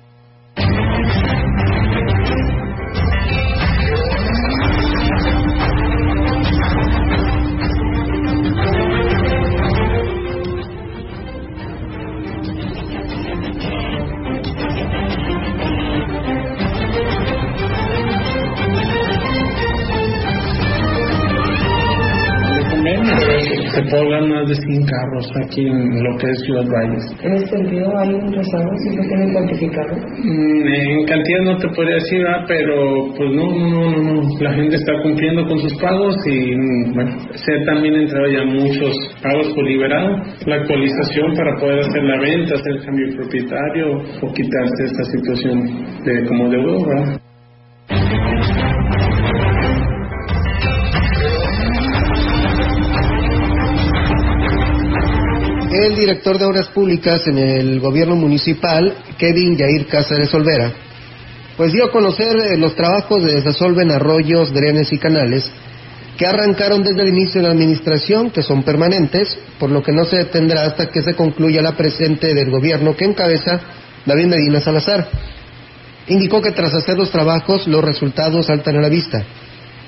De 24.11 24.55
100 24.55 24.87
carros 24.87 25.31
aquí 25.45 25.67
en 25.67 26.03
lo 26.03 26.19
que 26.19 26.27
es 26.27 26.39
Ciudad 26.45 26.67
Valles. 26.67 27.05
¿En 27.23 27.35
este 27.35 27.57
sentido 27.57 27.87
hay 27.99 28.15
un 28.15 28.33
rezago? 28.33 28.71
¿Sí 28.83 28.97
lo 28.97 29.03
tienen 29.03 29.33
cuantificado? 29.33 29.95
Mm, 30.19 30.67
en 30.67 31.07
cantidad 31.07 31.41
no 31.43 31.57
te 31.59 31.69
podría 31.69 31.95
decir, 31.95 32.27
pero 32.49 33.15
pues 33.17 33.31
no, 33.31 33.47
no, 33.47 33.91
no, 33.91 34.13
no, 34.15 34.23
la 34.41 34.53
gente 34.55 34.77
está 34.77 34.93
cumpliendo 35.03 35.47
con 35.47 35.59
sus 35.59 35.75
pagos 35.81 36.17
y 36.27 36.57
mm, 36.57 36.95
bueno, 36.95 37.11
se 37.35 37.55
ha 37.55 37.65
también 37.65 37.95
entrado 37.95 38.27
ya 38.27 38.45
muchos 38.45 38.93
pagos 39.23 39.49
por 39.55 39.65
liberado, 39.65 40.17
la 40.47 40.57
actualización 40.57 41.35
para 41.37 41.57
poder 41.61 41.79
hacer 41.81 42.03
la 42.03 42.21
venta, 42.21 42.55
hacer 42.55 42.73
el 42.73 42.85
cambio 42.85 43.17
propietario 43.17 43.87
o 44.23 44.33
quitarse 44.33 44.85
esta 44.85 45.05
situación 45.05 45.63
de 46.05 46.27
como 46.27 46.49
deuda, 46.49 47.23
el 55.75 55.95
director 55.95 56.39
de 56.39 56.45
Obras 56.45 56.69
Públicas 56.69 57.27
en 57.27 57.39
el 57.39 57.81
gobierno 57.81 58.15
municipal, 58.15 58.95
Kevin 59.17 59.57
Yair 59.57 59.87
Cáceres 59.87 60.33
Olvera, 60.35 60.71
pues 61.57 61.73
dio 61.73 61.87
a 61.87 61.91
conocer 61.91 62.37
eh, 62.37 62.59
los 62.59 62.75
trabajos 62.75 63.23
de 63.25 63.35
desasolve 63.35 63.83
en 63.83 63.93
arroyos, 63.93 64.53
drenes 64.53 64.93
y 64.93 64.99
canales 64.99 65.51
que 66.19 66.27
arrancaron 66.27 66.83
desde 66.83 67.03
el 67.03 67.09
inicio 67.09 67.41
de 67.41 67.47
la 67.47 67.55
administración, 67.55 68.31
que 68.31 68.43
son 68.43 68.63
permanentes, 68.63 69.37
por 69.59 69.71
lo 69.71 69.83
que 69.83 69.93
no 69.93 70.05
se 70.05 70.19
detendrá 70.19 70.67
hasta 70.67 70.91
que 70.91 71.03
se 71.03 71.15
concluya 71.15 71.63
la 71.63 71.73
presente 71.73 72.35
del 72.35 72.51
gobierno 72.51 72.95
que 72.95 73.07
encabeza 73.07 73.61
David 74.05 74.27
Medina 74.27 74.61
Salazar. 74.61 75.09
Indicó 76.09 76.43
que 76.43 76.53
tras 76.53 76.75
hacer 76.75 76.99
los 76.99 77.11
trabajos 77.11 77.67
los 77.67 77.83
resultados 77.83 78.47
saltan 78.47 78.77
a 78.77 78.83
la 78.83 78.89
vista, 78.91 79.25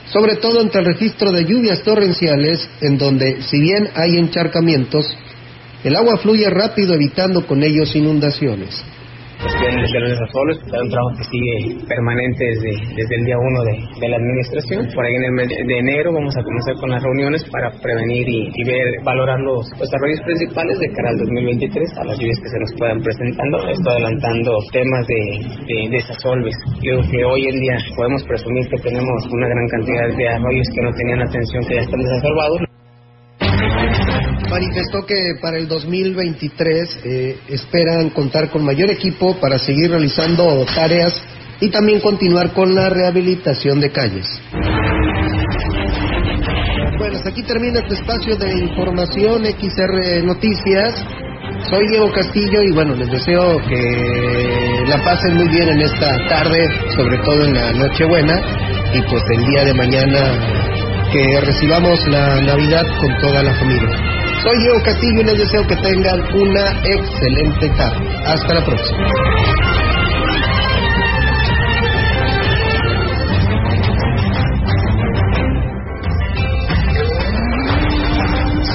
sobre 0.07 0.37
todo 0.37 0.63
entre 0.63 0.81
el 0.81 0.87
registro 0.87 1.31
de 1.31 1.45
lluvias 1.45 1.83
torrenciales, 1.83 2.69
en 2.81 2.97
donde, 2.97 3.43
si 3.43 3.61
bien 3.61 3.91
hay 3.95 4.17
encharcamientos, 4.17 5.15
el 5.85 5.97
agua 5.97 6.17
fluye 6.17 6.49
rápido 6.49 6.95
evitando 6.95 7.47
con 7.47 7.63
ellos 7.63 7.95
inundaciones. 7.95 8.83
De 9.45 10.01
los 10.01 10.11
desasoles, 10.11 10.57
es 10.57 10.73
un 10.73 10.89
trabajo 10.89 11.13
que 11.19 11.25
sigue 11.25 11.85
permanente 11.87 12.45
desde, 12.45 12.73
desde 12.97 13.15
el 13.17 13.25
día 13.27 13.37
uno 13.37 13.61
de, 13.65 14.09
la 14.09 14.17
administración. 14.17 14.89
Por 14.95 15.05
ahí 15.05 15.15
en 15.17 15.25
el 15.25 15.33
mes 15.33 15.49
de 15.49 15.79
enero 15.79 16.15
vamos 16.15 16.35
a 16.39 16.43
comenzar 16.43 16.75
con 16.81 16.89
las 16.89 17.03
reuniones 17.03 17.45
para 17.51 17.71
prevenir 17.83 18.25
y, 18.27 18.65
ver, 18.65 19.03
valorar 19.05 19.39
los, 19.41 19.69
desarrollos 19.77 20.21
principales 20.25 20.79
de 20.79 20.89
cara 20.93 21.11
al 21.11 21.19
2023, 21.19 21.99
a 21.99 22.05
las 22.05 22.19
lluvias 22.19 22.41
que 22.41 22.49
se 22.49 22.59
nos 22.61 22.73
puedan 22.79 23.03
presentando. 23.03 23.69
Estoy 23.69 23.93
adelantando 23.93 24.53
temas 24.73 25.07
de, 25.07 25.21
de 25.69 25.89
desasolves. 25.91 26.57
Creo 26.81 27.03
que 27.11 27.25
hoy 27.25 27.45
en 27.45 27.61
día 27.61 27.77
podemos 27.97 28.25
presumir 28.25 28.65
que 28.69 28.81
tenemos 28.81 29.19
una 29.29 29.49
gran 29.49 29.69
cantidad 29.69 30.09
de 30.17 30.29
arroyos 30.29 30.69
que 30.75 30.81
no 30.81 30.91
tenían 30.97 31.21
atención, 31.21 31.61
que 31.69 31.75
ya 31.75 31.83
están 31.83 32.01
desasolvados 32.01 32.64
manifestó 34.55 35.05
que 35.05 35.17
para 35.43 35.59
el 35.59 35.67
2023 35.67 36.99
eh, 37.05 37.39
esperan 37.49 38.11
contar 38.11 38.51
con 38.51 38.65
mayor 38.65 38.89
equipo 38.89 39.35
para 39.41 39.59
seguir 39.59 39.91
realizando 39.91 40.65
tareas 40.73 41.13
y 41.61 41.71
también 41.71 41.99
continuar 41.99 42.53
con 42.53 42.73
la 42.73 42.89
rehabilitación 42.89 43.81
de 43.81 43.91
calles. 43.91 44.27
Bueno, 46.99 47.19
aquí 47.27 47.43
termina 47.43 47.81
este 47.81 47.95
espacio 47.95 48.37
de 48.37 48.61
información 48.61 49.45
XR 49.45 50.25
Noticias. 50.25 51.05
Soy 51.69 51.89
Diego 51.89 52.13
Castillo 52.13 52.63
y 52.63 52.73
bueno, 52.73 52.95
les 52.95 53.11
deseo 53.11 53.59
que 53.59 54.85
la 54.87 55.03
pasen 55.03 55.35
muy 55.35 55.49
bien 55.49 55.69
en 55.69 55.81
esta 55.81 56.17
tarde, 56.29 56.69
sobre 56.95 57.19
todo 57.25 57.45
en 57.45 57.55
la 57.55 57.73
Nochebuena 57.73 58.41
y 58.95 59.03
pues 59.03 59.23
el 59.37 59.47
día 59.47 59.65
de 59.65 59.75
mañana 59.75 60.21
que 61.13 61.41
recibamos 61.41 61.99
la 62.07 62.41
Navidad 62.41 62.85
con 63.01 63.17
toda 63.19 63.43
la 63.43 63.55
familia. 63.55 64.14
Soy 64.45 64.59
Diego 64.59 64.77
Castillo 64.85 65.21
y 65.23 65.25
les 65.25 65.39
deseo 65.39 65.67
que 65.67 65.75
tengan 65.77 66.21
una 66.21 66.71
excelente 66.85 67.67
tarde. 67.79 68.07
Hasta 68.27 68.55
la 68.55 68.67
próxima. 68.67 69.09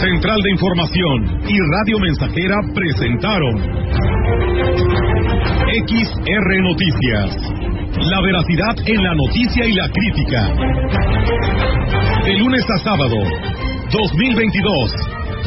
Central 0.01 0.41
de 0.41 0.49
Información 0.49 1.39
y 1.47 1.59
Radio 1.59 1.99
Mensajera 1.99 2.55
presentaron 2.73 3.61
XR 5.85 6.61
Noticias. 6.63 7.37
La 8.09 8.21
veracidad 8.21 8.75
en 8.87 9.03
la 9.03 9.13
noticia 9.13 9.65
y 9.67 9.73
la 9.73 9.87
crítica. 9.91 10.47
De 12.25 12.33
lunes 12.39 12.65
a 12.71 12.77
sábado, 12.79 13.17
2022 13.91 15.08